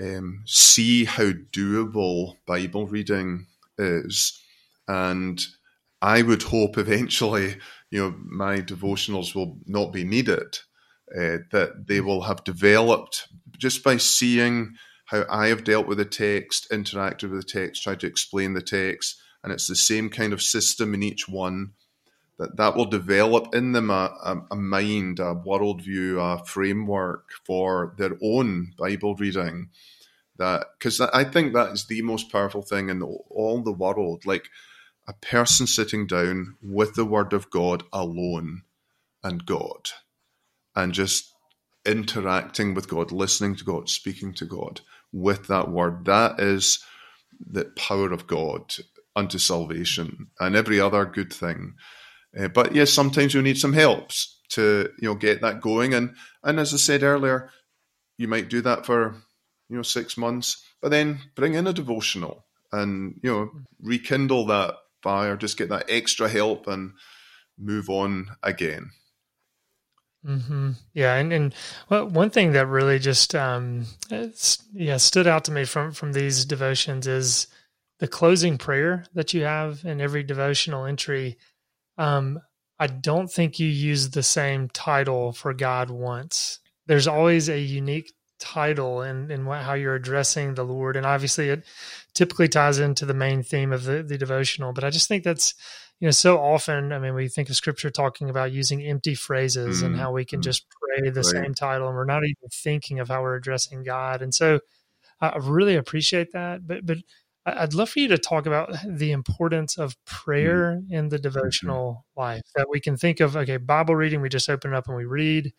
um, 0.00 0.42
see 0.46 1.04
how 1.04 1.30
doable 1.52 2.34
Bible 2.46 2.86
reading 2.86 3.46
is. 3.78 4.40
And 4.86 5.44
I 6.02 6.22
would 6.22 6.42
hope 6.42 6.78
eventually, 6.78 7.56
you 7.90 8.00
know, 8.00 8.14
my 8.24 8.60
devotionals 8.60 9.34
will 9.34 9.58
not 9.66 9.92
be 9.92 10.04
needed, 10.04 10.58
uh, 11.16 11.38
that 11.52 11.84
they 11.86 12.00
will 12.00 12.22
have 12.22 12.44
developed 12.44 13.28
just 13.56 13.82
by 13.82 13.96
seeing 13.96 14.74
how 15.06 15.24
I 15.30 15.48
have 15.48 15.64
dealt 15.64 15.86
with 15.86 15.98
the 15.98 16.04
text, 16.04 16.68
interacted 16.70 17.30
with 17.30 17.40
the 17.40 17.60
text, 17.60 17.82
tried 17.82 18.00
to 18.00 18.06
explain 18.06 18.54
the 18.54 18.62
text, 18.62 19.16
and 19.42 19.52
it's 19.52 19.66
the 19.66 19.76
same 19.76 20.10
kind 20.10 20.32
of 20.32 20.42
system 20.42 20.94
in 20.94 21.02
each 21.02 21.28
one 21.28 21.72
that 22.38 22.56
that 22.56 22.76
will 22.76 22.86
develop 22.86 23.54
in 23.54 23.72
them 23.72 23.90
a, 23.90 24.14
a, 24.24 24.36
a 24.52 24.56
mind, 24.56 25.18
a 25.18 25.34
worldview, 25.34 26.18
a 26.20 26.44
framework 26.44 27.30
for 27.44 27.94
their 27.98 28.16
own 28.22 28.72
Bible 28.78 29.14
reading. 29.16 29.70
That 30.36 30.66
because 30.78 31.00
I 31.00 31.24
think 31.24 31.52
that 31.52 31.72
is 31.72 31.86
the 31.86 32.02
most 32.02 32.30
powerful 32.30 32.62
thing 32.62 32.90
in 32.90 33.02
all 33.02 33.62
the 33.62 33.72
world. 33.72 34.24
Like 34.24 34.48
a 35.08 35.14
person 35.14 35.66
sitting 35.66 36.06
down 36.06 36.56
with 36.62 36.94
the 36.94 37.04
Word 37.04 37.32
of 37.32 37.50
God 37.50 37.82
alone 37.92 38.62
and 39.24 39.44
God, 39.44 39.88
and 40.78 40.92
just 40.94 41.34
interacting 41.84 42.72
with 42.72 42.88
God, 42.88 43.10
listening 43.10 43.56
to 43.56 43.64
God, 43.64 43.88
speaking 43.88 44.32
to 44.34 44.44
God 44.44 44.80
with 45.12 45.48
that 45.48 45.68
Word. 45.70 46.04
That 46.04 46.38
is 46.38 46.78
the 47.40 47.64
power 47.76 48.12
of 48.12 48.28
God 48.28 48.74
unto 49.16 49.38
salvation 49.38 50.28
and 50.38 50.54
every 50.54 50.80
other 50.80 51.04
good 51.04 51.32
thing. 51.32 51.74
Uh, 52.38 52.46
but 52.48 52.74
yes, 52.74 52.92
sometimes 52.92 53.34
you 53.34 53.42
need 53.42 53.58
some 53.58 53.72
helps 53.72 54.40
to 54.50 54.90
you 55.00 55.08
know 55.08 55.14
get 55.16 55.40
that 55.40 55.60
going. 55.60 55.94
And 55.94 56.14
and 56.44 56.60
as 56.60 56.72
I 56.72 56.76
said 56.76 57.02
earlier, 57.02 57.50
you 58.16 58.28
might 58.28 58.48
do 58.48 58.60
that 58.62 58.86
for 58.86 59.16
you 59.68 59.76
know 59.76 59.82
six 59.82 60.16
months, 60.16 60.64
but 60.80 60.90
then 60.90 61.18
bring 61.34 61.54
in 61.54 61.66
a 61.66 61.72
devotional 61.72 62.44
and 62.70 63.18
you 63.24 63.32
know 63.32 63.50
rekindle 63.82 64.46
that 64.46 64.76
fire, 65.02 65.36
just 65.36 65.58
get 65.58 65.70
that 65.70 65.86
extra 65.88 66.28
help 66.28 66.68
and 66.68 66.92
move 67.58 67.90
on 67.90 68.28
again. 68.44 68.90
Mm-hmm. 70.26 70.72
Yeah, 70.94 71.14
and 71.14 71.32
and 71.32 71.54
well, 71.88 72.06
one 72.06 72.30
thing 72.30 72.52
that 72.52 72.66
really 72.66 72.98
just 72.98 73.34
um, 73.34 73.86
yeah 74.72 74.96
stood 74.96 75.26
out 75.26 75.44
to 75.44 75.52
me 75.52 75.64
from 75.64 75.92
from 75.92 76.12
these 76.12 76.44
devotions 76.44 77.06
is 77.06 77.46
the 78.00 78.08
closing 78.08 78.58
prayer 78.58 79.04
that 79.14 79.32
you 79.32 79.42
have 79.44 79.84
in 79.84 80.00
every 80.00 80.22
devotional 80.22 80.84
entry. 80.86 81.38
Um, 81.96 82.40
I 82.78 82.86
don't 82.86 83.30
think 83.30 83.58
you 83.58 83.66
use 83.68 84.10
the 84.10 84.22
same 84.22 84.68
title 84.68 85.32
for 85.32 85.52
God 85.52 85.90
once. 85.90 86.60
There's 86.86 87.08
always 87.08 87.48
a 87.48 87.58
unique 87.58 88.12
title 88.38 89.02
and 89.02 89.30
in 89.30 89.46
how 89.46 89.74
you're 89.74 89.96
addressing 89.96 90.54
the 90.54 90.64
Lord, 90.64 90.96
and 90.96 91.06
obviously 91.06 91.48
it 91.48 91.64
typically 92.14 92.48
ties 92.48 92.78
into 92.78 93.04
the 93.04 93.14
main 93.14 93.42
theme 93.42 93.72
of 93.72 93.84
the, 93.84 94.02
the 94.02 94.18
devotional. 94.18 94.72
But 94.72 94.84
I 94.84 94.90
just 94.90 95.08
think 95.08 95.24
that's 95.24 95.54
you 96.00 96.06
know 96.06 96.12
so 96.12 96.38
often. 96.38 96.92
I 96.92 96.98
mean, 96.98 97.14
we 97.14 97.28
think 97.28 97.48
of 97.48 97.56
Scripture 97.56 97.90
talking 97.90 98.30
about 98.30 98.52
using 98.52 98.82
empty 98.82 99.14
phrases 99.14 99.82
mm 99.82 99.86
and 99.86 99.96
how 99.96 100.12
we 100.12 100.24
can 100.24 100.40
mm 100.40 100.44
just 100.44 100.66
pray 100.70 101.10
the 101.10 101.20
right. 101.20 101.24
same 101.24 101.54
title, 101.54 101.88
and 101.88 101.96
we're 101.96 102.04
not 102.04 102.24
even 102.24 102.48
thinking 102.52 103.00
of 103.00 103.08
how 103.08 103.22
we're 103.22 103.36
addressing 103.36 103.82
God. 103.82 104.22
And 104.22 104.34
so 104.34 104.60
I 105.20 105.36
really 105.38 105.76
appreciate 105.76 106.32
that. 106.32 106.66
But 106.66 106.86
but 106.86 106.98
I'd 107.46 107.74
love 107.74 107.90
for 107.90 108.00
you 108.00 108.08
to 108.08 108.18
talk 108.18 108.46
about 108.46 108.70
the 108.86 109.12
importance 109.12 109.78
of 109.78 109.96
prayer 110.04 110.80
mm-hmm. 110.80 110.92
in 110.92 111.08
the 111.08 111.18
devotional 111.18 111.92
mm-hmm. 111.92 112.20
life. 112.20 112.42
That 112.54 112.68
we 112.68 112.80
can 112.80 112.96
think 112.96 113.20
of, 113.20 113.36
okay, 113.36 113.56
Bible 113.56 113.96
reading, 113.96 114.20
we 114.20 114.28
just 114.28 114.50
open 114.50 114.74
up 114.74 114.88
and 114.88 114.96
we 114.96 115.04
read, 115.04 115.52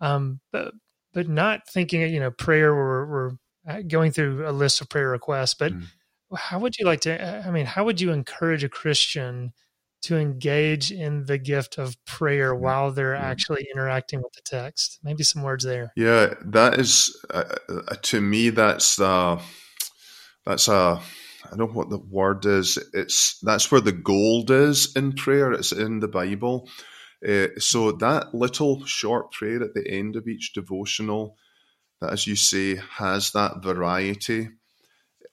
um, 0.00 0.40
but 0.52 0.72
but 1.12 1.28
not 1.28 1.68
thinking, 1.68 2.02
you 2.02 2.20
know, 2.20 2.30
prayer. 2.30 2.74
We're, 2.74 3.06
we're 3.06 3.30
uh, 3.68 3.82
going 3.82 4.12
through 4.12 4.48
a 4.48 4.52
list 4.52 4.80
of 4.80 4.88
prayer 4.88 5.10
requests, 5.10 5.54
but 5.54 5.72
mm. 5.72 5.86
how 6.34 6.58
would 6.60 6.78
you 6.78 6.86
like 6.86 7.00
to? 7.02 7.46
I 7.46 7.50
mean, 7.50 7.66
how 7.66 7.84
would 7.84 8.00
you 8.00 8.12
encourage 8.12 8.64
a 8.64 8.68
Christian 8.68 9.52
to 10.06 10.16
engage 10.16 10.90
in 10.90 11.24
the 11.26 11.38
gift 11.38 11.78
of 11.78 11.96
prayer 12.04 12.54
mm. 12.54 12.60
while 12.60 12.90
they're 12.90 13.14
mm. 13.14 13.20
actually 13.20 13.66
interacting 13.72 14.22
with 14.22 14.32
the 14.32 14.42
text? 14.42 14.98
Maybe 15.02 15.22
some 15.22 15.42
words 15.42 15.64
there. 15.64 15.92
Yeah, 15.96 16.34
that 16.46 16.78
is 16.78 17.16
uh, 17.32 17.44
uh 17.68 17.94
to 18.02 18.20
me. 18.20 18.50
That's 18.50 19.00
uh, 19.00 19.40
that's 20.44 20.68
a 20.68 21.00
I 21.44 21.48
don't 21.50 21.58
know 21.58 21.66
what 21.66 21.90
the 21.90 21.98
word 21.98 22.44
is. 22.44 22.78
It's 22.92 23.38
that's 23.40 23.70
where 23.70 23.80
the 23.80 23.92
gold 23.92 24.50
is 24.50 24.94
in 24.96 25.12
prayer. 25.12 25.52
It's 25.52 25.72
in 25.72 26.00
the 26.00 26.08
Bible. 26.08 26.68
Uh, 27.26 27.48
so 27.58 27.92
that 27.92 28.34
little 28.34 28.84
short 28.84 29.32
prayer 29.32 29.62
at 29.62 29.74
the 29.74 29.88
end 29.88 30.16
of 30.16 30.28
each 30.28 30.52
devotional, 30.52 31.36
that 32.00 32.12
as 32.12 32.26
you 32.26 32.36
say 32.36 32.76
has 32.98 33.30
that 33.32 33.62
variety, 33.62 34.48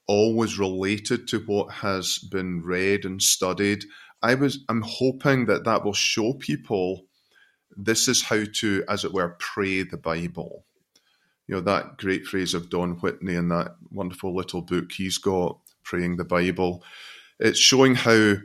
always 0.08 0.60
related 0.60 1.28
to 1.30 1.40
what 1.40 1.72
has 1.72 2.18
been 2.18 2.62
read 2.64 3.06
and 3.06 3.22
studied. 3.22 3.86
I 4.24 4.36
was 4.36 4.64
I'm 4.70 4.82
hoping 4.82 5.46
that 5.46 5.66
that 5.66 5.86
will 5.86 5.94
show 5.94 6.34
people 6.34 7.06
this 7.76 8.08
is 8.08 8.24
how 8.24 8.44
to, 8.56 8.84
as 8.88 9.04
it 9.04 9.14
were, 9.14 9.36
pray 9.40 9.84
the 9.84 9.98
Bible 9.98 10.66
you 11.48 11.56
know, 11.56 11.62
that 11.62 11.98
great 11.98 12.26
phrase 12.26 12.54
of 12.54 12.70
Don 12.70 12.94
Whitney 12.96 13.36
in 13.36 13.50
that 13.50 13.76
wonderful 13.92 14.36
little 14.36 14.62
book 14.62 14.92
he's 14.92 15.18
got, 15.18 15.60
Praying 15.84 16.16
the 16.16 16.24
Bible. 16.24 16.84
It's 17.40 17.60
showing 17.60 17.96
how 17.96 18.36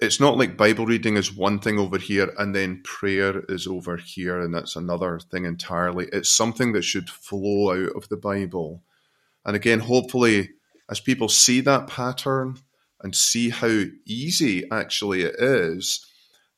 it's 0.00 0.18
not 0.18 0.36
like 0.36 0.56
Bible 0.56 0.86
reading 0.86 1.16
is 1.16 1.32
one 1.32 1.60
thing 1.60 1.78
over 1.78 1.98
here 1.98 2.32
and 2.36 2.54
then 2.54 2.82
prayer 2.84 3.44
is 3.48 3.66
over 3.66 3.96
here 3.96 4.40
and 4.40 4.52
that's 4.52 4.74
another 4.74 5.20
thing 5.20 5.44
entirely. 5.44 6.08
It's 6.12 6.32
something 6.32 6.72
that 6.72 6.82
should 6.82 7.08
flow 7.08 7.72
out 7.72 7.96
of 7.96 8.08
the 8.08 8.16
Bible. 8.16 8.82
And 9.44 9.54
again, 9.54 9.80
hopefully, 9.80 10.50
as 10.90 11.00
people 11.00 11.28
see 11.28 11.60
that 11.60 11.86
pattern 11.86 12.58
and 13.00 13.14
see 13.14 13.50
how 13.50 13.84
easy 14.06 14.68
actually 14.70 15.22
it 15.22 15.36
is, 15.38 16.04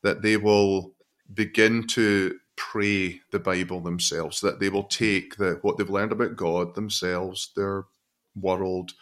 that 0.03 0.23
they 0.23 0.37
will 0.37 0.95
begin 1.33 1.87
to 1.87 2.39
pray 2.57 3.21
the 3.31 3.39
Bible 3.39 3.81
themselves, 3.81 4.41
that 4.41 4.61
they 4.61 4.69
will 4.69 4.85
take 4.85 5.37
the, 5.37 5.59
what 5.63 5.77
they've 5.77 5.89
learned 5.89 6.13
about 6.13 6.37
God 6.37 6.75
themselves, 6.75 7.51
their 7.57 7.85
world, 8.35 8.93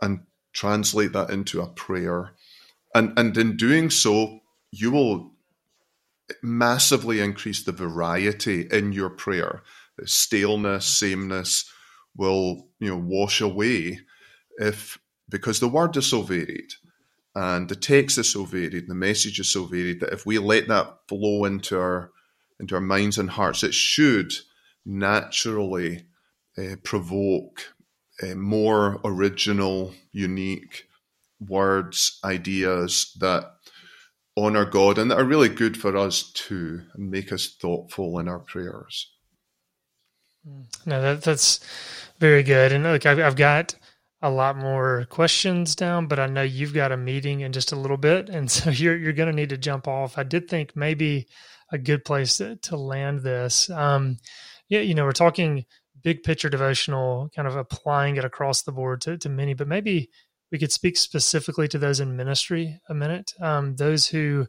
and 0.00 0.20
translate 0.52 1.12
that 1.12 1.30
into 1.30 1.60
a 1.60 1.66
prayer. 1.66 2.32
And, 2.94 3.18
and 3.18 3.36
in 3.36 3.56
doing 3.56 3.90
so, 3.90 4.40
you 4.70 4.90
will 4.90 5.32
massively 6.42 7.20
increase 7.20 7.62
the 7.62 7.72
variety 7.72 8.66
in 8.70 8.92
your 8.92 9.10
prayer. 9.10 9.62
The 9.98 10.06
staleness, 10.06 10.86
sameness 10.86 11.70
will 12.16 12.68
you 12.80 12.88
know 12.88 12.96
wash 12.96 13.40
away 13.40 14.00
if 14.58 14.98
because 15.28 15.60
the 15.60 15.68
word 15.68 15.96
is 15.96 16.06
so 16.06 16.22
varied 16.22 16.72
and 17.36 17.68
the 17.68 17.76
text 17.76 18.16
is 18.16 18.32
so 18.32 18.44
varied, 18.44 18.72
and 18.72 18.88
the 18.88 18.94
message 18.94 19.38
is 19.38 19.52
so 19.52 19.66
varied 19.66 20.00
that 20.00 20.12
if 20.12 20.24
we 20.24 20.38
let 20.38 20.68
that 20.68 21.00
flow 21.06 21.44
into 21.44 21.78
our 21.78 22.10
into 22.58 22.74
our 22.74 22.80
minds 22.80 23.18
and 23.18 23.28
hearts, 23.28 23.62
it 23.62 23.74
should 23.74 24.32
naturally 24.86 26.06
uh, 26.56 26.76
provoke 26.82 27.74
uh, 28.22 28.34
more 28.34 28.98
original, 29.04 29.92
unique 30.12 30.88
words, 31.38 32.18
ideas 32.24 33.14
that 33.20 33.52
honor 34.38 34.64
God 34.64 34.96
and 34.96 35.10
that 35.10 35.18
are 35.18 35.24
really 35.24 35.50
good 35.50 35.76
for 35.76 35.94
us 35.94 36.30
too 36.32 36.84
and 36.94 37.10
make 37.10 37.30
us 37.30 37.54
thoughtful 37.60 38.18
in 38.18 38.28
our 38.28 38.38
prayers. 38.38 39.10
No, 40.86 41.02
that, 41.02 41.22
that's 41.22 41.60
very 42.18 42.42
good. 42.42 42.72
And 42.72 42.84
look, 42.84 43.04
I've, 43.04 43.18
I've 43.18 43.36
got 43.36 43.74
a 44.26 44.30
lot 44.30 44.56
more 44.56 45.06
questions 45.08 45.76
down, 45.76 46.08
but 46.08 46.18
I 46.18 46.26
know 46.26 46.42
you've 46.42 46.74
got 46.74 46.90
a 46.90 46.96
meeting 46.96 47.40
in 47.40 47.52
just 47.52 47.72
a 47.72 47.76
little 47.76 47.96
bit, 47.96 48.28
and 48.28 48.50
so 48.56 48.70
you're 48.70 48.96
you're 48.96 49.12
going 49.12 49.30
to 49.30 49.36
need 49.36 49.50
to 49.50 49.58
jump 49.58 49.86
off. 49.86 50.18
I 50.18 50.24
did 50.24 50.48
think 50.48 50.74
maybe 50.74 51.26
a 51.72 51.78
good 51.78 52.04
place 52.04 52.36
to, 52.38 52.56
to 52.56 52.76
land 52.76 53.20
this. 53.20 53.70
Um, 53.70 54.18
yeah, 54.68 54.80
you 54.80 54.94
know, 54.94 55.04
we're 55.04 55.12
talking 55.12 55.64
big 56.02 56.22
picture 56.22 56.48
devotional, 56.48 57.30
kind 57.34 57.48
of 57.48 57.56
applying 57.56 58.16
it 58.16 58.24
across 58.24 58.62
the 58.62 58.72
board 58.72 59.00
to, 59.02 59.18
to 59.18 59.28
many, 59.28 59.54
but 59.54 59.66
maybe 59.66 60.10
we 60.52 60.58
could 60.58 60.72
speak 60.72 60.96
specifically 60.96 61.66
to 61.68 61.78
those 61.78 61.98
in 61.98 62.16
ministry 62.16 62.78
a 62.88 62.94
minute. 62.94 63.32
Um, 63.40 63.74
those 63.76 64.06
who 64.06 64.46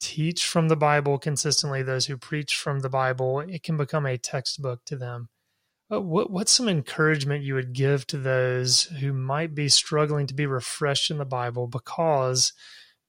teach 0.00 0.46
from 0.46 0.68
the 0.68 0.76
Bible 0.76 1.18
consistently, 1.18 1.82
those 1.82 2.06
who 2.06 2.16
preach 2.16 2.56
from 2.56 2.80
the 2.80 2.90
Bible, 2.90 3.40
it 3.40 3.62
can 3.62 3.76
become 3.76 4.06
a 4.06 4.18
textbook 4.18 4.84
to 4.84 4.96
them. 4.96 5.28
What, 5.88 6.30
what's 6.30 6.52
some 6.52 6.68
encouragement 6.68 7.44
you 7.44 7.54
would 7.54 7.72
give 7.72 8.06
to 8.08 8.18
those 8.18 8.84
who 8.84 9.12
might 9.12 9.54
be 9.54 9.68
struggling 9.70 10.26
to 10.26 10.34
be 10.34 10.46
refreshed 10.46 11.10
in 11.10 11.16
the 11.16 11.24
Bible 11.24 11.66
because 11.66 12.52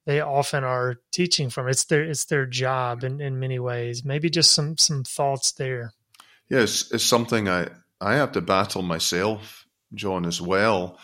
they 0.06 0.20
often 0.20 0.64
are 0.64 0.96
teaching 1.12 1.50
from 1.50 1.68
it. 1.68 1.72
it's 1.72 1.84
their 1.84 2.02
it's 2.02 2.24
their 2.24 2.46
job 2.46 3.04
in, 3.04 3.20
in 3.20 3.38
many 3.38 3.58
ways. 3.58 4.02
Maybe 4.04 4.30
just 4.30 4.52
some 4.52 4.78
some 4.78 5.04
thoughts 5.04 5.52
there. 5.52 5.92
Yes, 6.48 6.90
it's 6.90 7.04
something 7.04 7.48
I 7.48 7.68
I 8.00 8.14
have 8.14 8.32
to 8.32 8.40
battle 8.40 8.82
myself, 8.82 9.66
John, 9.94 10.24
as 10.24 10.40
well. 10.40 10.98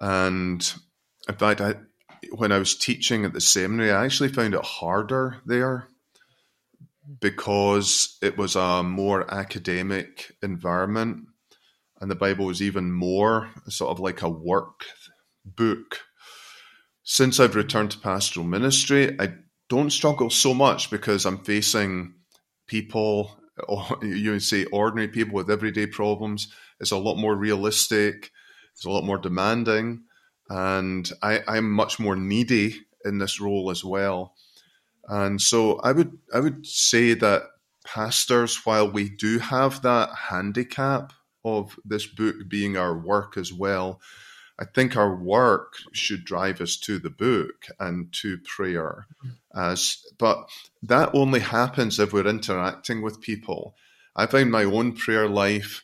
And 0.00 0.72
in 1.26 1.34
fact, 1.36 1.62
I 1.62 1.76
when 2.32 2.52
I 2.52 2.58
was 2.58 2.76
teaching 2.76 3.24
at 3.24 3.32
the 3.32 3.40
seminary, 3.40 3.90
I 3.90 4.04
actually 4.04 4.28
found 4.28 4.54
it 4.54 4.64
harder 4.64 5.38
there 5.46 5.88
because 7.20 8.16
it 8.22 8.38
was 8.38 8.56
a 8.56 8.82
more 8.82 9.32
academic 9.32 10.32
environment 10.42 11.26
and 12.00 12.10
the 12.10 12.16
Bible 12.16 12.46
was 12.46 12.62
even 12.62 12.92
more 12.92 13.50
sort 13.68 13.90
of 13.90 14.00
like 14.00 14.22
a 14.22 14.28
work 14.28 14.84
book 15.44 16.00
since 17.04 17.40
I've 17.40 17.56
returned 17.56 17.90
to 17.92 17.98
pastoral 17.98 18.46
ministry, 18.46 19.16
I 19.18 19.34
don't 19.68 19.90
struggle 19.90 20.30
so 20.30 20.54
much 20.54 20.90
because 20.90 21.26
I'm 21.26 21.38
facing 21.38 22.14
people, 22.66 23.38
you 24.02 24.32
would 24.32 24.42
say 24.42 24.64
ordinary 24.66 25.08
people 25.08 25.34
with 25.34 25.50
everyday 25.50 25.86
problems. 25.86 26.52
It's 26.80 26.92
a 26.92 26.96
lot 26.96 27.16
more 27.16 27.34
realistic, 27.34 28.30
it's 28.72 28.84
a 28.84 28.90
lot 28.90 29.04
more 29.04 29.18
demanding, 29.18 30.04
and 30.48 31.10
I, 31.22 31.40
I'm 31.46 31.70
much 31.70 31.98
more 31.98 32.16
needy 32.16 32.76
in 33.04 33.18
this 33.18 33.40
role 33.40 33.70
as 33.70 33.84
well. 33.84 34.34
And 35.08 35.40
so 35.40 35.78
I 35.80 35.92
would 35.92 36.18
I 36.32 36.40
would 36.40 36.66
say 36.66 37.14
that 37.14 37.42
pastors, 37.84 38.64
while 38.64 38.90
we 38.90 39.08
do 39.08 39.38
have 39.38 39.82
that 39.82 40.10
handicap 40.30 41.12
of 41.44 41.78
this 41.84 42.06
book 42.06 42.36
being 42.48 42.76
our 42.76 42.96
work 42.96 43.36
as 43.36 43.52
well, 43.52 44.00
I 44.58 44.64
think 44.64 44.96
our 44.96 45.14
work 45.14 45.74
should 45.92 46.24
drive 46.24 46.60
us 46.60 46.76
to 46.78 46.98
the 46.98 47.10
book 47.10 47.66
and 47.80 48.12
to 48.20 48.38
prayer. 48.38 49.06
As 49.54 50.04
but 50.18 50.48
that 50.82 51.10
only 51.14 51.40
happens 51.40 51.98
if 51.98 52.12
we're 52.12 52.26
interacting 52.26 53.02
with 53.02 53.20
people. 53.20 53.74
I 54.14 54.26
find 54.26 54.50
my 54.50 54.64
own 54.64 54.92
prayer 54.92 55.28
life 55.28 55.82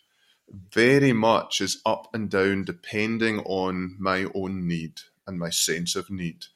very 0.73 1.13
much 1.13 1.61
is 1.61 1.81
up 1.85 2.09
and 2.15 2.31
down 2.31 2.65
depending 2.65 3.41
on 3.41 3.97
my 3.99 4.27
own 4.35 4.67
need 4.67 5.01
and 5.27 5.39
my 5.39 5.51
sense 5.51 5.97
of 5.97 6.11
need. 6.11 6.47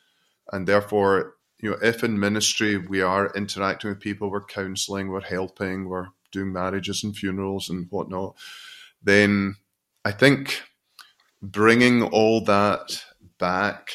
And 0.52 0.66
therefore, 0.66 1.34
you 1.62 1.70
know, 1.70 1.78
if 1.80 2.02
in 2.02 2.18
ministry 2.18 2.76
we 2.76 3.00
are 3.00 3.32
interacting 3.34 3.90
with 3.90 4.00
people, 4.00 4.30
we're 4.30 4.44
counseling, 4.44 5.08
we're 5.08 5.20
helping, 5.20 5.88
we're 5.88 6.08
doing 6.32 6.52
marriages 6.52 7.04
and 7.04 7.16
funerals 7.16 7.70
and 7.70 7.86
whatnot, 7.90 8.34
then 9.02 9.56
I 10.04 10.10
think 10.10 10.62
bringing 11.40 12.02
all 12.02 12.42
that 12.44 13.04
back 13.38 13.90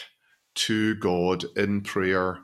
to 0.55 0.95
God 0.95 1.43
in 1.57 1.81
prayer 1.81 2.39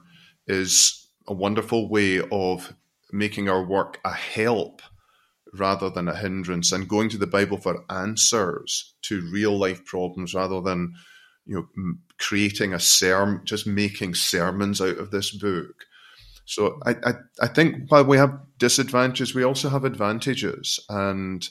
is 0.45 1.07
a 1.27 1.33
wonderful 1.33 1.89
way 1.89 2.21
of 2.31 2.73
making 3.11 3.47
our 3.47 3.63
work 3.63 3.99
a 4.03 4.11
help 4.11 4.81
rather 5.53 5.89
than 5.89 6.07
a 6.07 6.15
hindrance 6.15 6.71
and 6.71 6.89
going 6.89 7.07
to 7.09 7.17
the 7.17 7.27
Bible 7.27 7.57
for 7.57 7.85
answers 7.89 8.95
to 9.03 9.29
real 9.31 9.57
life 9.57 9.85
problems 9.85 10.33
rather 10.33 10.59
than 10.59 10.93
you 11.45 11.55
know 11.55 11.93
creating 12.19 12.73
a 12.73 12.79
sermon 12.79 13.41
just 13.43 13.67
making 13.67 14.15
sermons 14.15 14.81
out 14.81 14.97
of 14.97 15.11
this 15.11 15.31
book 15.31 15.85
so 16.45 16.79
I, 16.85 16.91
I, 16.91 17.13
I 17.41 17.47
think 17.47 17.89
while 17.89 18.03
we 18.03 18.17
have 18.17 18.39
disadvantages 18.57 19.33
we 19.33 19.43
also 19.43 19.69
have 19.69 19.85
advantages 19.85 20.79
and 20.89 21.47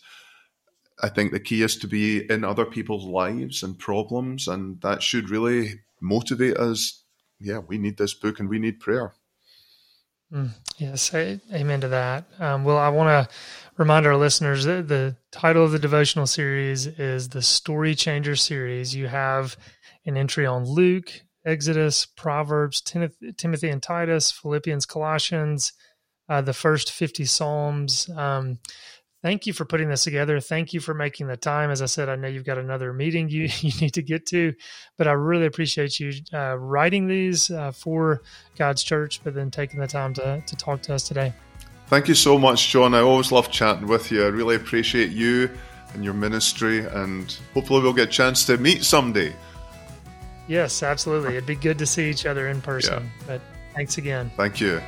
I 1.02 1.08
think 1.08 1.32
the 1.32 1.40
key 1.40 1.62
is 1.62 1.76
to 1.78 1.88
be 1.88 2.30
in 2.30 2.44
other 2.44 2.64
people's 2.64 3.04
lives 3.04 3.62
and 3.62 3.78
problems, 3.78 4.46
and 4.46 4.80
that 4.82 5.02
should 5.02 5.30
really 5.30 5.80
motivate 6.00 6.56
us. 6.56 7.02
Yeah, 7.40 7.58
we 7.58 7.76
need 7.76 7.98
this 7.98 8.14
book 8.14 8.38
and 8.38 8.48
we 8.48 8.60
need 8.60 8.78
prayer. 8.78 9.14
Mm, 10.32 10.50
yes, 10.78 11.12
amen 11.14 11.80
to 11.82 11.88
that. 11.88 12.24
Um, 12.38 12.64
well, 12.64 12.78
I 12.78 12.88
want 12.88 13.28
to 13.28 13.34
remind 13.76 14.06
our 14.06 14.16
listeners 14.16 14.64
that 14.64 14.88
the 14.88 15.16
title 15.30 15.64
of 15.64 15.72
the 15.72 15.78
devotional 15.78 16.26
series 16.26 16.86
is 16.86 17.28
the 17.28 17.42
Story 17.42 17.94
Changer 17.94 18.34
series. 18.34 18.94
You 18.94 19.08
have 19.08 19.56
an 20.06 20.16
entry 20.16 20.46
on 20.46 20.64
Luke, 20.64 21.10
Exodus, 21.44 22.06
Proverbs, 22.06 22.80
Timothy 22.80 23.68
and 23.68 23.82
Titus, 23.82 24.30
Philippians, 24.30 24.86
Colossians, 24.86 25.72
uh, 26.30 26.40
the 26.40 26.54
first 26.54 26.92
50 26.92 27.26
Psalms. 27.26 28.08
Um, 28.16 28.58
thank 29.22 29.46
you 29.46 29.52
for 29.52 29.64
putting 29.64 29.88
this 29.88 30.04
together. 30.04 30.40
Thank 30.40 30.72
you 30.72 30.80
for 30.80 30.94
making 30.94 31.28
the 31.28 31.36
time. 31.36 31.70
As 31.70 31.80
I 31.80 31.86
said, 31.86 32.08
I 32.08 32.16
know 32.16 32.28
you've 32.28 32.44
got 32.44 32.58
another 32.58 32.92
meeting 32.92 33.28
you, 33.30 33.48
you 33.60 33.72
need 33.80 33.94
to 33.94 34.02
get 34.02 34.26
to, 34.26 34.54
but 34.98 35.08
I 35.08 35.12
really 35.12 35.46
appreciate 35.46 35.98
you 35.98 36.12
uh, 36.32 36.56
writing 36.58 37.06
these 37.06 37.50
uh, 37.50 37.72
for 37.72 38.22
God's 38.56 38.82
church, 38.82 39.20
but 39.24 39.34
then 39.34 39.50
taking 39.50 39.80
the 39.80 39.86
time 39.86 40.14
to, 40.14 40.42
to 40.44 40.56
talk 40.56 40.82
to 40.82 40.94
us 40.94 41.06
today. 41.06 41.32
Thank 41.86 42.08
you 42.08 42.14
so 42.14 42.38
much, 42.38 42.70
John. 42.70 42.94
I 42.94 43.00
always 43.00 43.30
love 43.32 43.50
chatting 43.50 43.86
with 43.86 44.10
you. 44.10 44.24
I 44.24 44.28
really 44.28 44.56
appreciate 44.56 45.10
you 45.10 45.50
and 45.92 46.02
your 46.02 46.14
ministry, 46.14 46.78
and 46.86 47.36
hopefully, 47.52 47.82
we'll 47.82 47.92
get 47.92 48.08
a 48.08 48.10
chance 48.10 48.46
to 48.46 48.56
meet 48.56 48.82
someday. 48.82 49.34
Yes, 50.48 50.82
absolutely. 50.82 51.32
It'd 51.32 51.46
be 51.46 51.54
good 51.54 51.78
to 51.78 51.86
see 51.86 52.08
each 52.08 52.24
other 52.24 52.48
in 52.48 52.62
person. 52.62 53.04
Yeah. 53.04 53.24
But 53.26 53.40
thanks 53.74 53.98
again. 53.98 54.30
Thank 54.36 54.58
you. 54.58 54.80